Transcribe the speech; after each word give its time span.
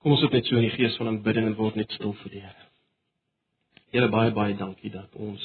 Kom 0.00 0.14
ons 0.14 0.22
sit 0.24 0.32
net 0.32 0.46
so 0.48 0.56
in 0.56 0.64
die 0.64 0.72
gees 0.72 0.94
van 0.96 1.10
aanbidding 1.10 1.50
en 1.50 1.58
word 1.58 1.74
net 1.76 1.90
stil 1.92 2.14
vir 2.22 2.32
die 2.32 2.40
Here. 2.40 2.68
Here 3.92 4.08
baie 4.08 4.30
baie 4.32 4.54
dankie 4.56 4.92
dat 4.94 5.12
ons 5.20 5.42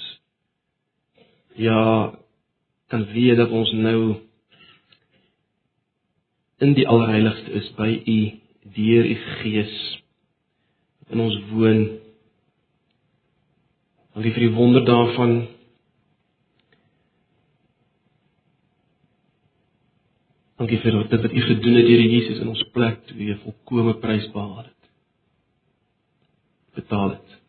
ja 1.60 2.14
kan 2.94 3.04
weet 3.12 3.40
dat 3.42 3.52
ons 3.52 3.72
nou 3.76 4.00
in 6.64 6.72
die 6.78 6.88
allerheiligste 6.88 7.52
is 7.60 7.68
by 7.76 7.90
U 8.00 8.18
deur 8.78 9.10
U 9.12 9.18
Gees 9.42 9.76
in 11.12 11.20
ons 11.26 11.36
woon. 11.52 11.84
Dankie 14.16 14.34
vir 14.38 14.48
die 14.48 14.56
wonder 14.56 14.88
daarvan. 14.88 15.36
Dankie 20.56 20.80
vir 20.84 21.02
dit 21.12 21.22
wat 21.26 21.34
U 21.34 21.42
gedoen 21.50 21.80
het 21.80 21.88
deur 21.90 22.04
Jesus 22.06 22.40
in 22.40 22.52
ons 22.52 22.64
plek 22.76 23.02
toe 23.10 23.18
U 23.18 23.38
volkomme 23.44 23.96
prys 24.04 24.28
behaal 24.32 24.64
het. 24.64 24.90
Betaal 26.80 27.16
het. 27.18 27.40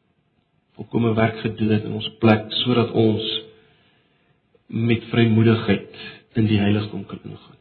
Volkomme 0.78 1.14
werk 1.14 1.38
gedoen 1.44 1.74
het 1.76 1.84
in 1.86 1.94
ons 1.98 2.08
plek 2.22 2.50
sodat 2.62 2.90
ons 2.90 3.26
met 4.66 5.04
vrymoedigheid 5.12 6.00
in 6.36 6.48
die 6.50 6.58
heiligdom 6.58 7.06
kan 7.06 7.22
ingaan. 7.22 7.60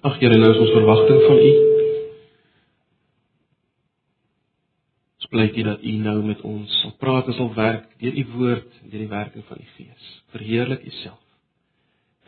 Ag 0.00 0.16
Here, 0.20 0.38
nou 0.38 0.52
is 0.54 0.62
ons 0.62 0.76
verwagting 0.76 1.26
van 1.26 1.42
U 1.42 1.52
pleit 5.28 5.56
U 5.56 5.62
dat 5.62 5.82
U 5.82 5.92
nou 5.92 6.18
met 6.24 6.40
ons 6.40 6.80
sal 6.82 6.94
praat 7.00 7.26
en 7.28 7.36
sal 7.36 7.50
werk 7.54 7.88
deur 8.00 8.16
U 8.16 8.24
woord, 8.34 8.68
deur 8.88 9.02
die 9.04 9.10
werking 9.10 9.44
van 9.48 9.60
U 9.60 9.66
Gees. 9.76 10.12
Verheerlik 10.32 10.86
U 10.88 10.92
self 11.02 11.27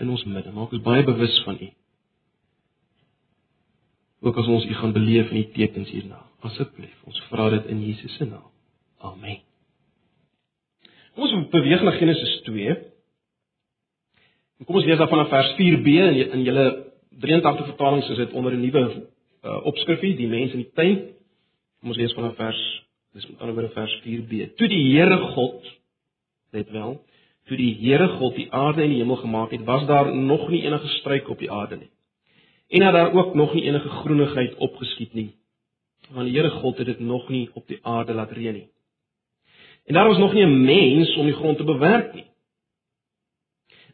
in 0.00 0.10
ons 0.10 0.24
midde. 0.24 0.52
Maak 0.52 0.72
ons 0.72 0.82
baie 0.84 1.04
bewus 1.06 1.36
van 1.46 1.58
U. 1.60 1.68
Ook 4.28 4.40
as 4.42 4.48
ons 4.52 4.66
U 4.68 4.74
gaan 4.80 4.96
beleef 4.96 5.30
in 5.30 5.40
die 5.42 5.50
tekens 5.56 5.92
hierna. 5.92 6.22
Asseblief, 6.44 6.96
ons 7.08 7.20
vra 7.28 7.50
dit 7.56 7.70
in 7.72 7.84
Jesus 7.84 8.16
se 8.16 8.26
naam. 8.28 8.48
Amen. 9.04 9.40
Ons 11.20 11.32
beweeg 11.52 11.82
na 11.84 11.92
Genesis 11.96 12.40
2. 12.48 12.76
En 14.60 14.68
kom 14.68 14.76
ons 14.80 14.88
lees 14.88 15.00
dan 15.00 15.08
vanaf 15.08 15.32
vers 15.32 15.54
4b 15.58 15.96
in 16.08 16.36
in 16.38 16.44
julle 16.48 16.66
83 17.20 17.72
vertalings 17.72 18.08
is 18.12 18.20
dit 18.24 18.32
onder 18.32 18.52
'n 18.52 18.60
nuwe 18.60 18.82
uh, 19.44 19.66
opskrifie, 19.66 20.16
die 20.16 20.28
mens 20.28 20.52
in 20.52 20.64
die 20.64 20.72
tuin. 20.72 20.98
Kom 21.80 21.92
ons 21.92 21.98
lees 21.98 22.14
vanaf 22.14 22.36
vers 22.36 22.60
Dis 23.10 23.26
met 23.26 23.40
ander 23.42 23.56
woorde 23.56 23.72
vers 23.74 23.94
4b. 24.04 24.52
Toe 24.54 24.68
die 24.70 24.82
Here 24.92 25.16
God 25.34 25.66
let 26.54 26.70
wel, 26.70 27.00
toe 27.50 27.58
die 27.58 27.74
Here 27.82 28.06
God 28.20 28.36
die 28.38 28.46
aarde 28.54 28.84
en 28.84 28.92
die 28.92 29.00
hemel 29.02 29.18
gemaak 29.24 29.50
het, 29.50 29.64
was 29.66 29.86
daar 29.86 30.14
nog 30.14 30.48
nie 30.48 30.62
enige 30.62 30.88
struik 31.00 31.28
op 31.28 31.38
die 31.42 31.50
aarde 31.50 31.76
nie. 31.76 31.90
En 32.70 32.84
het 32.86 32.94
daar 32.94 33.12
ook 33.12 33.34
nog 33.34 33.54
nie 33.54 33.64
enige 33.66 33.88
groenigheid 33.88 34.54
opgeskiet 34.62 35.14
nie. 35.18 35.32
Want 36.14 36.28
die 36.28 36.36
Here 36.36 36.50
God 36.50 36.78
het 36.78 36.86
dit 36.86 37.00
nog 37.00 37.28
nie 37.28 37.48
op 37.54 37.66
die 37.66 37.78
aarde 37.82 38.14
laat 38.14 38.30
reën 38.30 38.54
nie. 38.54 38.68
En 39.86 39.94
daar 39.94 40.08
was 40.08 40.18
nog 40.18 40.32
nie 40.32 40.46
'n 40.46 40.64
mens 40.64 41.16
om 41.16 41.26
die 41.26 41.34
grond 41.34 41.56
te 41.56 41.64
bewerk 41.64 42.14
nie. 42.14 42.28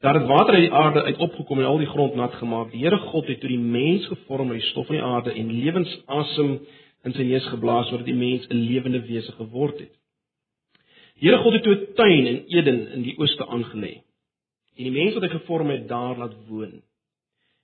Daar 0.01 0.15
het 0.15 0.27
water 0.27 0.55
uit 0.55 0.63
die 0.63 0.73
aarde 0.73 1.03
uit 1.03 1.17
opgekom 1.17 1.59
en 1.59 1.65
al 1.65 1.79
die 1.79 1.87
grond 1.87 2.15
nat 2.15 2.35
gemaak. 2.35 2.71
Die 2.71 2.81
Here 2.81 2.99
God 2.99 3.27
het 3.27 3.41
toe 3.41 3.49
die 3.49 3.59
mens 3.59 4.07
gevorm 4.07 4.51
uit 4.51 4.61
die 4.61 4.69
stof 4.69 4.87
van 4.87 4.95
die 4.95 5.05
aarde 5.05 5.33
en 5.33 5.53
lewensasem 5.53 6.61
in 7.03 7.13
sy 7.13 7.23
neus 7.23 7.47
geblaas 7.47 7.89
sodat 7.89 8.07
die 8.07 8.15
mens 8.15 8.47
'n 8.49 8.55
lewende 8.55 9.01
wese 9.07 9.33
geword 9.33 9.79
het. 9.79 9.95
Here 11.17 11.39
God 11.41 11.53
het 11.53 11.63
toe 11.63 11.75
'n 11.75 11.95
tuin 11.95 12.27
in 12.27 12.45
Eden 12.47 12.89
in 12.93 13.03
die 13.03 13.17
ooste 13.19 13.47
aangelê. 13.47 14.03
En 14.77 14.85
die 14.85 14.93
mens 14.93 15.15
wat 15.15 15.23
hy 15.23 15.29
gevorm 15.29 15.71
het 15.71 15.89
daar 15.89 16.17
laat 16.17 16.35
woon. 16.49 16.83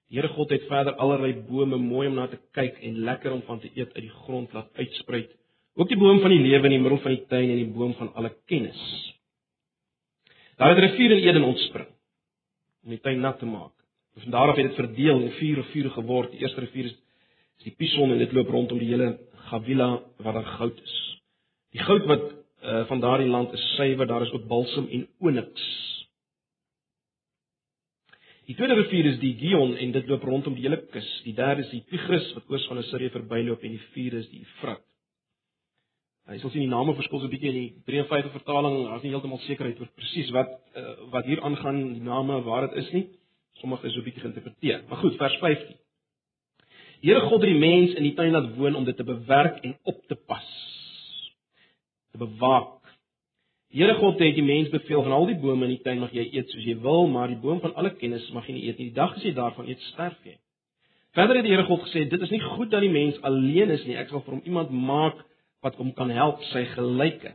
Die 0.09 0.19
Here 0.21 0.29
God 0.29 0.51
het 0.51 0.65
verder 0.69 0.95
allerlei 0.95 1.35
bome 1.35 1.77
mooi 1.77 2.09
om 2.09 2.15
na 2.15 2.27
te 2.27 2.39
kyk 2.53 2.79
en 2.83 2.99
lekker 2.99 3.33
om 3.33 3.43
van 3.43 3.61
te 3.61 3.71
eet 3.75 3.93
uit 3.95 4.05
die 4.05 4.17
grond 4.25 4.53
laat 4.53 4.69
uitspruit. 4.75 5.31
Ook 5.75 5.89
die 5.89 5.97
boom 5.97 6.21
van 6.21 6.31
die 6.31 6.41
lewe 6.41 6.65
in 6.65 6.71
die 6.71 6.81
middel 6.81 6.99
van 6.99 7.15
die 7.15 7.27
tuin 7.27 7.51
en 7.51 7.57
die 7.57 7.73
boom 7.77 7.95
van 7.95 8.15
alle 8.15 8.37
kennis. 8.47 8.81
Daar 10.57 10.69
het 10.69 10.79
'n 10.79 10.89
rivier 10.89 11.11
in 11.11 11.29
Eden 11.29 11.43
ontspring 11.43 11.89
om 12.85 12.91
die 12.91 13.01
tuin 13.01 13.21
nat 13.21 13.39
te 13.39 13.47
maak. 13.47 13.73
Van 14.17 14.31
daar 14.31 14.49
af 14.49 14.57
het 14.57 14.67
dit 14.67 14.75
verdeel 14.75 15.23
en 15.23 15.33
vier 15.33 15.57
riviere 15.57 15.91
geword. 15.91 16.31
Die 16.31 16.41
eerste 16.41 16.61
rivier 16.61 16.85
is 16.85 16.97
die 17.65 17.75
Pison 17.77 18.11
en 18.11 18.19
dit 18.19 18.33
loop 18.33 18.49
rondom 18.49 18.79
die 18.79 18.89
hele 18.89 19.19
Gavila 19.33 20.03
waar 20.17 20.33
daar 20.33 20.45
goud 20.45 20.81
is. 20.83 21.21
Die 21.71 21.81
goud 21.81 22.05
wat 22.05 22.42
uh, 22.63 22.85
van 22.87 23.01
daardie 23.01 23.29
land 23.29 23.53
is 23.53 23.75
suiwer, 23.77 24.07
daar 24.07 24.23
is 24.23 24.33
ook 24.33 24.47
balsam 24.47 24.87
en 24.89 25.09
onyx. 25.19 25.65
Die 28.47 28.57
tweede 28.59 28.75
rivier 28.75 29.07
is 29.13 29.19
die 29.23 29.35
Gion 29.39 29.77
en 29.77 29.93
dit 29.95 30.09
loop 30.11 30.25
rondom 30.27 30.55
die 30.55 30.65
hele 30.67 30.81
kus. 30.93 31.09
Die 31.25 31.35
derde 31.35 31.63
is 31.63 31.71
die 31.71 31.85
Tigris 31.91 32.33
wat 32.35 32.49
oos 32.51 32.65
van 32.69 32.81
Assirië 32.83 33.13
verbyloop 33.15 33.63
en 33.63 33.77
die 33.77 33.85
vierde 33.95 34.23
is 34.25 34.31
die 34.33 34.43
Efrat. 34.43 34.83
Hy 36.31 36.39
sal 36.39 36.53
sien 36.55 36.63
die 36.63 36.71
name 36.71 36.95
verskil 36.95 37.19
so 37.19 37.27
'n 37.27 37.33
bietjie 37.33 37.51
in 37.51 37.59
die 37.59 37.71
53 37.87 38.33
vertaling, 38.33 38.77
daar's 38.87 39.03
nie 39.03 39.11
heeltemal 39.11 39.41
sekerheid 39.43 39.81
oor 39.81 39.91
presies 39.99 40.31
wat 40.31 40.53
uh, 40.79 40.95
wat 41.11 41.27
hier 41.27 41.43
aangaan 41.43 41.81
die 41.95 42.03
name 42.03 42.43
waar 42.47 42.69
dit 42.69 42.85
is 42.85 42.93
nie. 42.93 43.07
Sommige 43.59 43.87
is 43.87 43.95
so 43.95 44.01
'n 44.01 44.05
bietjie 44.05 44.23
geïnterpreteer. 44.23 44.85
Maar 44.89 44.99
goed, 44.99 45.17
vers 45.17 45.39
15. 45.39 45.77
Here 47.03 47.21
God 47.21 47.41
het 47.43 47.51
die 47.51 47.59
mens 47.59 47.95
in 47.95 48.03
die 48.03 48.15
tuin 48.15 48.31
laat 48.31 48.55
woon 48.57 48.75
om 48.75 48.85
dit 48.85 48.97
te 48.97 49.05
bewerk 49.05 49.65
en 49.65 49.77
op 49.83 50.07
te 50.07 50.15
pas. 50.15 50.72
Te 52.13 52.21
bewaak. 52.21 52.79
Here 53.73 53.95
God 53.97 54.21
het 54.21 54.37
die 54.37 54.45
mens 54.45 54.69
beveel 54.69 55.03
van 55.03 55.15
al 55.17 55.27
die 55.31 55.39
bome 55.41 55.65
in 55.65 55.75
die 55.79 55.83
tuin 55.85 56.03
mag 56.03 56.13
jy 56.13 56.27
eet 56.29 56.51
soos 56.53 56.65
jy 56.69 56.77
wil, 56.85 57.07
maar 57.09 57.31
die 57.33 57.41
boom 57.41 57.61
van 57.65 57.73
alle 57.81 57.95
kennis 57.97 58.27
mag 58.37 58.47
jy 58.49 58.57
nie 58.59 58.65
eet 58.69 58.81
nie. 58.81 58.91
Die 58.91 58.99
dag 58.99 59.17
as 59.17 59.25
jy 59.25 59.33
daarvan 59.37 59.71
eet, 59.73 59.81
sterf 59.95 60.19
jy. 60.29 60.37
Verder 61.17 61.41
het 61.41 61.47
die 61.47 61.55
Here 61.55 61.65
God 61.69 61.87
gesê, 61.87 62.05
dit 62.09 62.25
is 62.25 62.33
nie 62.33 62.41
goed 62.45 62.71
dat 62.73 62.85
die 62.85 62.93
mens 62.93 63.17
alleen 63.25 63.73
is 63.73 63.85
nie. 63.89 63.97
Ek 64.01 64.13
sal 64.13 64.25
vir 64.27 64.37
hom 64.37 64.45
iemand 64.49 64.73
maak 64.77 65.25
wat 65.65 65.77
hom 65.81 65.93
kan 65.97 66.13
help, 66.13 66.45
sy 66.53 66.67
gelyke. 66.75 67.33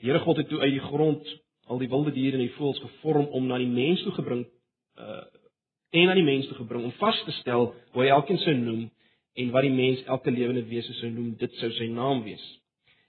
Die 0.00 0.10
Here 0.10 0.20
God 0.24 0.40
het 0.42 0.52
toe 0.52 0.60
uit 0.60 0.74
die 0.76 0.84
grond 0.84 1.32
al 1.68 1.80
die 1.80 1.88
wilde 1.88 2.12
diere 2.16 2.38
en 2.38 2.44
die 2.44 2.54
voëls 2.56 2.80
gevorm 2.84 3.28
om 3.36 3.48
na 3.48 3.58
die 3.60 3.68
mens 3.68 4.04
toe 4.04 4.14
gebring 4.20 4.46
uh 5.00 5.24
en 5.96 6.10
aan 6.12 6.18
die 6.20 6.24
mens 6.24 6.44
te 6.44 6.54
gebring 6.54 6.82
om 6.84 6.92
vas 7.00 7.16
te 7.24 7.32
stel 7.38 7.70
hoe 7.94 8.02
hy 8.02 8.10
elkeen 8.12 8.36
sou 8.42 8.52
noem 8.52 8.82
en 9.40 9.52
wat 9.54 9.64
die 9.64 9.72
mens 9.72 10.02
elke 10.04 10.28
lewende 10.30 10.66
wese 10.68 10.92
sou 10.98 11.08
noem, 11.08 11.30
dit 11.40 11.54
sou 11.62 11.70
sy 11.78 11.86
naam 11.88 12.20
wees. 12.26 12.42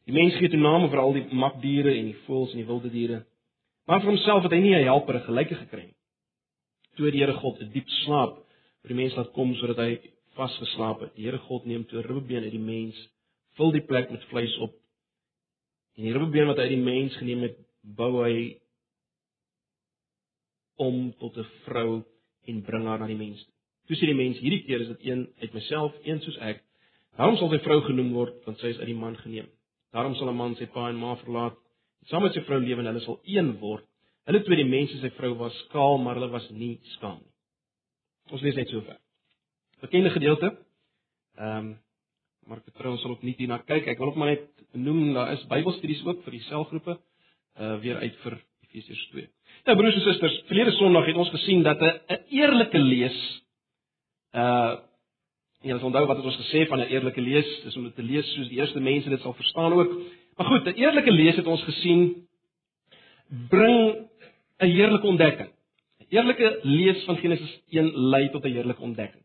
Die 0.09 0.15
mens 0.17 0.39
gee 0.41 0.49
toe 0.49 0.57
name 0.57 0.87
vir 0.89 0.99
al 1.03 1.11
die 1.13 1.27
makdiere 1.37 1.91
en 1.93 2.07
die 2.09 2.21
voëls 2.25 2.55
en 2.55 2.63
die 2.63 2.65
wilde 2.65 2.89
diere. 2.89 3.19
Maar 3.85 3.99
vir 4.01 4.09
homself 4.09 4.47
het 4.47 4.55
hy 4.55 4.61
nie 4.63 4.73
'n 4.73 4.87
helper, 4.87 5.15
'n 5.15 5.27
gelyke 5.27 5.55
gekry 5.55 5.83
nie. 5.83 5.97
Toe 6.95 7.11
die 7.11 7.19
Here 7.19 7.33
God 7.33 7.61
'n 7.61 7.69
diep 7.71 7.89
slaap 8.01 8.33
vir 8.81 8.89
die 8.89 8.95
mens 8.95 9.15
laat 9.15 9.31
kom 9.33 9.53
sodat 9.55 9.77
hy 9.77 9.99
vasgeslaap 10.33 11.01
het. 11.01 11.15
Die 11.15 11.25
Here 11.25 11.37
God 11.37 11.65
neem 11.65 11.85
toe 11.85 11.99
'n 11.99 12.07
ribbebeen 12.07 12.43
uit 12.43 12.51
die 12.51 12.59
mens, 12.73 12.95
vul 13.55 13.71
die 13.71 13.85
plek 13.85 14.09
met 14.09 14.23
vleis 14.23 14.57
op. 14.57 14.73
En 15.97 16.03
die 16.03 16.13
ribbebeen 16.13 16.47
wat 16.47 16.57
hy 16.57 16.63
uit 16.63 16.77
die 16.77 16.85
mens 16.91 17.15
geneem 17.15 17.41
het, 17.41 17.57
bou 17.83 18.23
hy 18.25 18.57
om 20.77 21.13
tot 21.19 21.37
'n 21.37 21.45
vrou 21.65 22.03
en 22.47 22.61
bring 22.63 22.85
haar 22.85 22.99
na 22.99 23.05
die 23.05 23.15
mens. 23.15 23.45
Toe 23.85 23.95
sê 23.95 24.05
die 24.07 24.15
mens, 24.15 24.39
hierdie 24.39 24.65
keer 24.65 24.81
is 24.81 24.87
dit 24.87 25.05
een 25.05 25.29
uit 25.41 25.53
myself, 25.53 25.93
een 26.03 26.19
soos 26.21 26.37
ek. 26.37 26.63
Daarom 27.15 27.37
sal 27.37 27.49
sy 27.49 27.59
vrou 27.59 27.81
genoem 27.81 28.13
word, 28.13 28.45
want 28.45 28.57
sy 28.57 28.67
is 28.67 28.79
uit 28.79 28.87
die 28.87 28.95
man 28.95 29.15
geneem. 29.17 29.49
Daarom 29.93 30.15
sal 30.15 30.29
'n 30.29 30.35
man 30.35 30.55
sy 30.55 30.65
pa 30.65 30.89
en 30.89 30.95
ma 30.95 31.15
verlaat, 31.15 31.57
saam 32.05 32.23
met 32.23 32.33
sy 32.33 32.41
vrou 32.41 32.59
lewe 32.59 32.79
en 32.79 32.85
hulle 32.85 33.05
sal 33.05 33.19
een 33.25 33.57
word. 33.59 33.85
Hulle 34.25 34.43
twee 34.43 34.63
die 34.63 34.69
mense 34.69 34.99
sy 35.01 35.09
vrou 35.17 35.33
was 35.37 35.57
skaal, 35.65 35.97
maar 35.97 36.15
hulle 36.15 36.29
was 36.29 36.49
nie 36.51 36.79
skaam 36.95 37.17
nie. 37.17 37.33
Ons 38.31 38.41
lees 38.41 38.55
net 38.55 38.69
so 38.69 38.81
ver. 38.81 38.99
Bekende 39.81 40.09
gedeelte. 40.09 40.57
Ehm 41.37 41.57
um, 41.57 41.77
maar 42.49 42.57
ek 42.57 42.71
vertrou 42.71 42.91
ons 42.95 43.01
sal 43.05 43.11
ook 43.11 43.23
nie 43.23 43.35
hierna 43.37 43.59
kyk. 43.61 43.87
Ek 43.87 43.99
wil 44.01 44.09
ook 44.09 44.15
maar 44.17 44.31
net 44.31 44.47
noem 44.73 45.13
daar 45.13 45.33
is 45.35 45.43
Bybelstudies 45.51 46.01
ook 46.05 46.23
vir 46.25 46.31
die 46.31 46.45
selgroepe 46.47 46.95
uh 47.59 47.75
weer 47.83 47.99
uit 48.01 48.15
vir 48.23 48.39
Efesiërs 48.65 49.03
2. 49.11 49.27
Nou 49.67 49.75
broers 49.77 49.97
en 49.99 50.01
susters, 50.01 50.37
verlede 50.47 50.73
Sondag 50.77 51.05
het 51.09 51.17
ons 51.17 51.29
gesien 51.29 51.61
dat 51.63 51.81
'n 51.81 52.23
eerlike 52.29 52.79
lees 52.79 53.19
uh 54.33 54.77
jy 55.61 55.73
het 55.75 55.83
onthou 55.83 56.05
wat 56.07 56.17
het 56.17 56.25
ons 56.25 56.39
gesê 56.39 56.65
van 56.67 56.79
'n 56.79 56.91
eerlike 56.91 57.21
lees, 57.21 57.47
dis 57.63 57.75
om 57.75 57.83
dit 57.83 57.95
te 57.95 58.03
lees 58.03 58.33
soos 58.33 58.49
die 58.49 58.59
eerste 58.59 58.79
mense 58.79 59.09
dit 59.09 59.21
sal 59.21 59.33
verstaan 59.33 59.73
ook. 59.73 59.91
Maar 60.37 60.47
goed, 60.47 60.65
'n 60.65 60.79
eerlike 60.79 61.11
lees 61.11 61.35
het 61.35 61.47
ons 61.47 61.63
gesien 61.63 62.27
bring 63.49 64.07
'n 64.59 64.65
heerlike 64.65 65.07
ontdekking. 65.07 65.49
'n 65.99 66.05
Eerlike 66.09 66.59
lees 66.63 67.03
van 67.03 67.17
Genesis 67.17 67.61
1 67.69 67.91
lei 68.09 68.29
tot 68.29 68.43
'n 68.43 68.53
heerlike 68.53 68.81
ontdekking. 68.81 69.23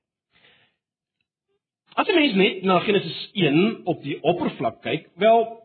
As 1.95 2.07
jy 2.07 2.15
mens 2.15 2.35
net 2.35 2.63
na 2.63 2.81
Genesis 2.81 3.31
1 3.33 3.81
op 3.85 4.03
die 4.03 4.23
oppervlak 4.23 4.83
kyk, 4.83 5.09
wel 5.17 5.63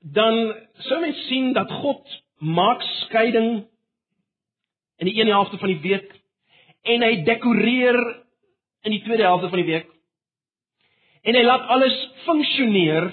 dan 0.00 0.54
sou 0.78 1.00
mens 1.00 1.26
sien 1.26 1.52
dat 1.52 1.70
God 1.70 2.24
maak 2.38 2.82
skeiding 2.82 3.66
in 4.96 5.06
die 5.06 5.20
een 5.20 5.26
helfte 5.26 5.58
van 5.58 5.68
die 5.68 5.80
week 5.80 6.14
en 6.82 7.02
hy 7.02 7.22
dekoreer 7.26 7.98
in 8.88 8.96
die 8.96 9.04
tweede 9.04 9.28
helfte 9.28 9.50
van 9.52 9.60
die 9.60 9.68
week. 9.68 9.88
En 11.28 11.36
hy 11.36 11.44
laat 11.44 11.68
alles 11.74 11.96
funksioneer. 12.24 13.10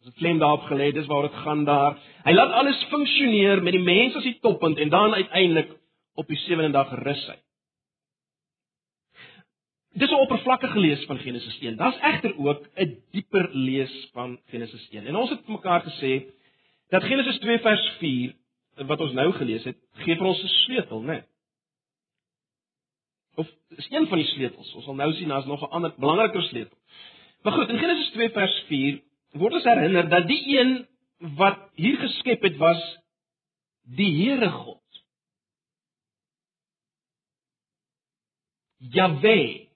Dis 0.00 0.12
'n 0.12 0.18
klem 0.20 0.38
daarop 0.38 0.68
gelê, 0.70 0.92
dis 0.92 1.08
waar 1.10 1.28
dit 1.28 1.40
gaan 1.44 1.64
daar. 1.64 1.98
Hy 2.24 2.32
laat 2.32 2.52
alles 2.52 2.84
funksioneer 2.90 3.62
met 3.62 3.72
die 3.72 3.82
mens 3.82 4.14
as 4.14 4.22
die 4.22 4.38
toppunt 4.40 4.78
en 4.78 4.88
dan 4.88 5.14
uiteindelik 5.14 5.70
op 6.14 6.26
die 6.26 6.40
sewende 6.46 6.72
dag 6.72 6.92
rus 7.02 7.26
hy. 7.26 7.38
dis 9.96 10.10
'n 10.10 10.14
oppervlakkige 10.14 10.78
lees 10.78 11.04
van 11.04 11.18
Genesis 11.18 11.58
1. 11.60 11.76
Daar's 11.76 12.00
egter 12.00 12.36
ook 12.38 12.68
'n 12.74 12.96
dieper 13.10 13.48
lees 13.52 14.08
van 14.12 14.38
Genesis 14.46 14.88
1. 14.90 15.06
En 15.06 15.16
ons 15.16 15.30
het 15.30 15.48
mekaar 15.48 15.82
gesê 15.82 16.24
dat 16.88 17.02
Genesis 17.02 17.38
2 17.38 17.58
vers 17.58 17.96
4 17.98 18.34
wat 18.86 19.00
ons 19.00 19.12
nou 19.12 19.32
gelees 19.32 19.64
het, 19.64 19.76
gee 19.92 20.16
vir 20.16 20.26
ons 20.26 20.42
'n 20.42 20.46
sleutel, 20.48 21.00
né? 21.00 21.06
Nee? 21.06 21.22
Of 23.36 23.48
is 23.76 23.90
een 23.90 24.06
van 24.08 24.18
die 24.18 24.26
sleutels. 24.26 24.74
Ons 24.74 24.84
sal 24.84 24.96
nou 24.96 25.12
sien 25.12 25.28
daar's 25.28 25.46
nog 25.46 25.62
'n 25.62 25.72
ander 25.78 25.94
belangriker 25.96 26.42
sleutel. 26.42 26.76
Maar 27.42 27.52
goed, 27.52 27.68
in 27.68 27.78
Genesis 27.78 28.10
2 28.10 28.30
vers 28.30 28.64
4 28.66 29.02
word 29.32 29.54
ons 29.54 29.64
herinner 29.64 30.08
dat 30.08 30.26
die 30.28 30.58
een 30.58 30.86
wat 31.18 31.58
hier 31.74 31.96
geskep 31.96 32.42
het 32.42 32.56
was 32.56 32.80
die 33.96 34.10
Here 34.16 34.50
God. 34.50 34.82
Jahwe. 38.76 39.68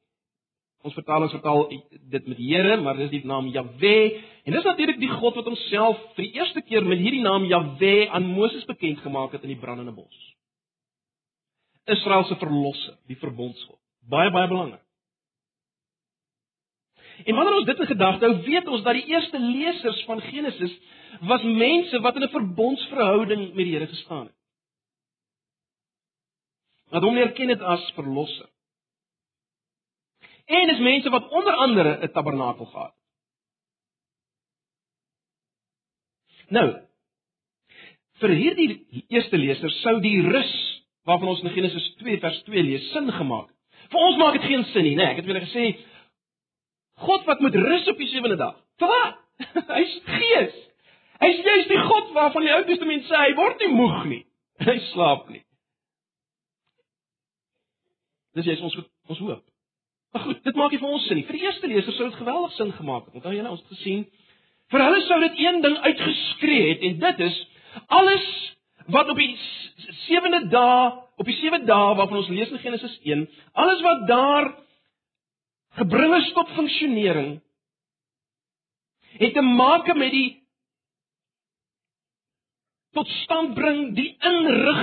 Ons 0.81 0.97
vertaal 0.97 1.23
ons 1.23 1.35
vertaal 1.37 1.67
dit 1.91 2.27
met 2.27 2.39
Here, 2.41 2.77
maar 2.81 2.97
dis 2.97 3.13
die 3.13 3.25
naam 3.27 3.51
Jahwe 3.53 3.97
en 4.45 4.53
dis 4.57 4.65
natuurlik 4.65 4.99
die 5.01 5.13
God 5.13 5.37
wat 5.37 5.49
homself 5.51 6.01
vir 6.17 6.25
die 6.25 6.41
eerste 6.41 6.63
keer 6.65 6.85
met 6.85 6.99
hierdie 6.99 7.25
naam 7.25 7.45
Jahwe 7.45 8.09
aan 8.09 8.31
Moses 8.33 8.65
bekend 8.65 9.03
gemaak 9.05 9.33
het 9.37 9.45
in 9.45 9.55
die 9.55 9.61
brandende 9.61 9.93
bos. 9.93 10.21
Israel 11.85 12.25
se 12.25 12.37
verlosser, 12.37 12.97
die 13.07 13.17
verbondsgod. 13.17 13.79
Baie 14.09 14.31
baie 14.31 14.49
belangrik. 14.49 14.83
En 17.25 17.35
wanneer 17.35 17.55
ons 17.55 17.67
dit 17.67 17.79
in 17.79 17.87
gedagte 17.87 18.25
hou, 18.27 18.37
weet 18.47 18.69
ons 18.69 18.83
dat 18.83 18.97
die 18.97 19.09
eerste 19.13 19.39
lesers 19.39 20.05
van 20.09 20.21
Genesis 20.21 20.77
was 21.29 21.43
mense 21.43 22.01
wat 22.01 22.17
in 22.17 22.23
'n 22.23 22.29
verbondsverhouding 22.29 23.55
met 23.55 23.65
die 23.65 23.75
Here 23.75 23.87
gestaan 23.87 24.27
het. 24.27 24.37
Wat 26.91 27.03
hom 27.03 27.17
erken 27.17 27.49
het 27.49 27.61
as 27.61 27.93
verlosser. 27.95 28.49
En 30.47 30.67
dis 30.67 30.79
mense 30.79 31.11
wat 31.11 31.29
onder 31.29 31.53
andere 31.53 31.99
'n 32.03 32.13
tabernakel 32.13 32.65
gehad 32.65 32.95
het. 32.95 33.01
Nou, 36.49 36.81
vir 38.21 38.29
hierdie 38.29 38.87
eerste 39.09 39.37
lesers 39.37 39.81
sou 39.81 40.01
die 40.01 40.21
rus 40.23 40.70
waarvan 41.11 41.33
ons 41.33 41.43
in 41.45 41.55
Genesis 41.55 41.89
2 42.03 42.21
vers 42.23 42.41
2 42.47 42.63
lees 42.67 42.89
sin 42.95 43.11
gemaak 43.13 43.49
het. 43.49 43.57
Vir 43.91 44.07
ons 44.07 44.19
maak 44.21 44.39
dit 44.39 44.47
geen 44.47 44.65
sin 44.71 44.87
nie, 44.87 44.95
né? 44.95 45.03
Nee, 45.03 45.13
ek 45.15 45.21
het 45.23 45.31
julle 45.31 45.43
gesê 45.45 45.67
God 47.01 47.27
wat 47.27 47.41
moet 47.43 47.57
rus 47.57 47.89
op 47.91 48.01
die 48.01 48.09
sewende 48.13 48.39
dag. 48.39 48.57
Vir 48.79 48.91
wat? 48.93 49.21
Hy's 49.77 49.95
Gees. 50.07 50.57
Hy's 51.21 51.45
juist 51.45 51.71
die 51.73 51.83
God 51.85 52.13
waarvan 52.17 52.47
die 52.47 52.53
Ou 52.55 52.65
Testament 52.69 53.07
sê 53.09 53.23
hy 53.25 53.37
word 53.39 53.63
nie 53.65 53.71
moeg 53.75 54.03
nie. 54.13 54.23
Hy 54.69 54.77
slaap 54.93 55.29
nie. 55.33 55.43
Dis 58.39 58.47
jy's 58.47 58.63
ons 58.63 58.77
ons 59.11 59.23
hoop. 59.27 59.45
Maar 60.15 60.25
goed, 60.27 60.41
dit 60.47 60.57
maak 60.59 60.73
nie 60.75 60.81
vir 60.83 60.91
ons 60.91 61.07
sin 61.07 61.19
nie. 61.19 61.27
Vir 61.27 61.39
die 61.39 61.47
eerste 61.47 61.71
leser 61.71 61.95
sou 61.97 62.09
dit 62.09 62.19
geweldig 62.19 62.55
sin 62.57 62.73
gemaak 62.79 63.09
het. 63.09 63.19
Onthou 63.19 63.35
julle 63.35 63.53
ons 63.53 63.63
het 63.65 63.79
gesien 63.79 64.07
vir 64.71 64.85
hulle 64.87 65.01
sou 65.07 65.19
dit 65.25 65.41
een 65.43 65.61
ding 65.65 65.77
uitgeskree 65.83 66.67
het 66.69 66.85
en 66.87 66.99
dit 67.03 67.23
is 67.27 67.39
alles 67.99 68.27
wat 68.91 69.09
op 69.09 69.17
die 69.17 69.37
sewende 70.07 70.49
dag, 70.49 70.99
op 71.17 71.27
die 71.29 71.37
sewe 71.37 71.63
dae 71.65 71.95
waarvan 71.99 72.23
ons 72.23 72.33
lees 72.33 72.51
in 72.51 72.63
Genesis 72.63 72.99
1, 73.03 73.29
alles 73.53 73.83
wat 73.87 74.07
daar 74.09 74.51
gebring 75.79 76.15
is 76.17 76.33
tot 76.35 76.51
funksionering 76.57 77.39
het 79.21 79.35
te 79.35 79.43
maak 79.43 79.91
met 79.97 80.13
die 80.15 80.29
tot 82.97 83.09
stand 83.23 83.55
bring 83.55 83.93
die 83.95 84.11
inrig 84.27 84.83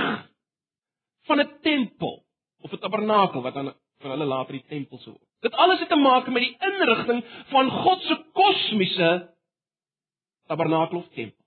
van 1.28 1.40
'n 1.40 1.58
tempel 1.62 2.24
of 2.64 2.72
'n 2.72 2.78
tabernakel 2.78 3.42
wat 3.42 3.54
dan 3.54 3.74
vir 4.00 4.10
hulle 4.10 4.24
later 4.24 4.52
die 4.52 4.68
tempel 4.68 4.98
sou 4.98 5.12
word. 5.12 5.28
Dit 5.40 5.54
alles 5.54 5.80
het 5.80 5.88
te 5.88 5.96
maak 5.96 6.26
met 6.26 6.42
die 6.42 6.56
inrigting 6.60 7.24
van 7.50 7.70
God 7.70 8.02
se 8.02 8.16
kosmiese 8.32 9.34
tabernakel 10.46 10.98
of 10.98 11.08
tempel. 11.08 11.44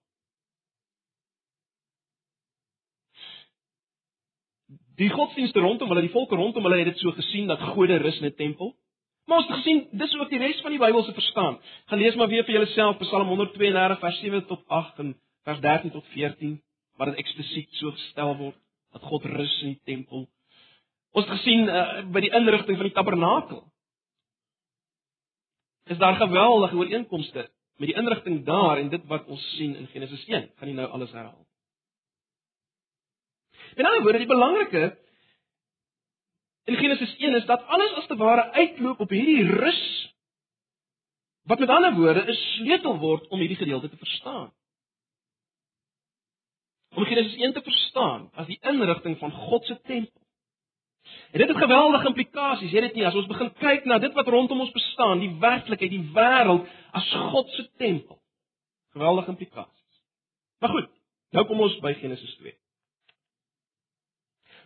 Die 5.00 5.10
godsdienste 5.10 5.60
rondom 5.60 5.90
hulle, 5.90 6.02
die 6.02 6.14
volke 6.14 6.36
rondom 6.36 6.64
hulle 6.68 6.82
het 6.82 6.92
dit 6.92 7.00
so 7.00 7.12
gesien 7.16 7.48
dat 7.48 7.62
gode 7.74 7.98
rus 7.98 8.20
in 8.20 8.28
'n 8.28 8.36
tempel. 8.36 8.76
Maar 9.26 9.38
ons 9.38 9.48
het 9.48 9.58
gesien 9.58 9.88
dis 9.92 10.16
ook 10.18 10.30
die 10.30 10.40
res 10.40 10.62
van 10.62 10.72
die 10.72 10.80
Bybel 10.80 11.04
se 11.04 11.14
verstaan. 11.14 11.60
Gaan 11.86 12.00
lees 12.00 12.16
maar 12.16 12.28
weer 12.28 12.44
vir 12.44 12.54
julleself 12.54 12.98
Psalm 12.98 13.28
132 13.28 14.00
vers 14.00 14.20
7 14.20 14.46
tot 14.46 14.64
8 14.68 15.00
en 15.00 15.16
vers 15.44 15.60
13 15.60 15.92
tot 15.92 16.06
14 16.08 16.62
waar 16.98 17.08
dit 17.08 17.18
eksplisiet 17.24 17.70
so 17.80 17.92
gestel 17.92 18.36
word 18.38 18.58
dat 18.92 19.02
God 19.02 19.26
rus 19.26 19.62
in 19.62 19.68
die 19.68 19.82
tempel. 19.84 20.28
Ons 21.12 21.26
het 21.26 21.38
gesien 21.38 21.70
uh, 21.70 22.04
by 22.12 22.24
die 22.24 22.34
inrigting 22.36 22.78
van 22.78 22.88
die 22.88 22.96
tabernakel. 22.96 23.64
Is 25.92 25.98
daar 25.98 26.16
geweldige 26.16 26.76
ooreenkomste 26.76 27.50
met 27.78 27.90
die 27.90 27.98
inrigting 27.98 28.44
daar 28.46 28.78
en 28.78 28.90
dit 28.90 29.08
wat 29.08 29.26
ons 29.26 29.48
sien 29.56 29.76
in 29.76 29.88
Genesis 29.88 30.26
1. 30.28 30.52
Gaan 30.56 30.68
nie 30.68 30.78
nou 30.78 30.90
alles 30.92 31.12
herhaal. 31.12 31.46
En 33.76 33.84
dan 33.84 34.04
word 34.04 34.18
dit 34.18 34.28
belangrike 34.28 34.84
in 36.64 36.76
Genesis 36.76 37.16
1 37.18 37.36
is 37.36 37.46
dat 37.46 37.66
alles 37.66 37.94
as 37.94 38.08
te 38.08 38.16
ware 38.16 38.52
uitloop 38.52 39.00
op 39.00 39.10
hierdie 39.10 39.46
rus 39.48 39.84
wat 41.50 41.60
met 41.60 41.70
ander 41.70 41.94
woorde 41.94 42.26
'n 42.26 42.34
sleutel 42.34 42.98
word 42.98 43.28
om 43.28 43.40
hierdie 43.40 43.58
gedeelte 43.58 43.90
te 43.90 43.98
verstaan. 43.98 44.54
Om 46.96 47.06
Genesis 47.06 47.36
1 47.36 47.54
te 47.54 47.62
verstaan 47.62 48.30
as 48.34 48.48
die 48.48 48.60
inrigting 48.62 49.18
van 49.18 49.32
God 49.32 49.66
se 49.66 49.82
tempel. 49.82 50.22
En 51.32 51.40
dit 51.40 51.48
het 51.48 51.58
geweldige 51.58 52.08
implikasies, 52.08 52.72
weet 52.72 52.82
dit 52.82 52.94
nie, 52.94 53.06
as 53.06 53.16
ons 53.16 53.28
begin 53.28 53.54
kyk 53.54 53.86
na 53.86 53.98
dit 54.00 54.14
wat 54.14 54.28
rondom 54.28 54.60
ons 54.60 54.72
bestaan, 54.72 55.20
die 55.20 55.36
werklikheid, 55.40 55.90
die 55.90 56.10
wêreld 56.14 56.68
as 56.92 57.12
God 57.12 57.50
se 57.50 57.70
tempel. 57.78 58.22
Geweldige 58.92 59.30
implikasies. 59.30 60.02
Maar 60.60 60.70
goed, 60.70 60.90
nou 61.30 61.46
kom 61.46 61.60
ons 61.60 61.80
by 61.80 61.94
Genesis 61.94 62.36
2. 62.36 62.61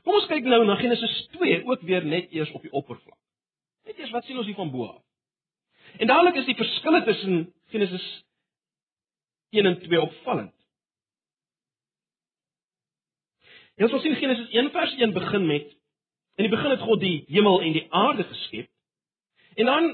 Kom 0.05 0.19
ons 0.19 0.27
kyk 0.29 0.45
nou 0.45 0.61
na 0.67 0.77
Genesis 0.77 1.13
2 1.33 1.63
ook 1.65 1.81
weer 1.81 2.05
net 2.05 2.29
eers 2.33 2.51
op 2.53 2.61
die 2.61 2.71
oppervlak. 2.71 3.17
Net 3.89 3.97
eers 3.97 4.13
wat 4.13 4.27
sien 4.27 4.37
ons 4.37 4.45
hier 4.45 4.57
van 4.57 4.69
bo 4.71 4.85
af? 4.85 5.01
En 5.97 6.11
dadelik 6.11 6.37
is 6.41 6.45
die 6.45 6.57
verskille 6.59 7.01
tussen 7.07 7.39
Genesis 7.73 8.05
1 9.49 9.65
en 9.65 9.79
2 9.81 10.01
opvallend. 10.01 10.53
En 13.75 13.89
ons 13.89 14.05
sien 14.05 14.15
Genesis 14.15 14.53
1 14.53 14.69
vers 14.71 14.93
1 14.99 15.17
begin 15.17 15.49
met 15.49 15.73
in 16.35 16.43
die 16.43 16.51
begin 16.51 16.73
het 16.75 16.83
God 16.83 16.99
die 16.99 17.25
hemel 17.31 17.61
en 17.63 17.73
die 17.73 17.85
aarde 17.89 18.23
geskep. 18.27 18.69
En 19.55 19.65
dan 19.71 19.91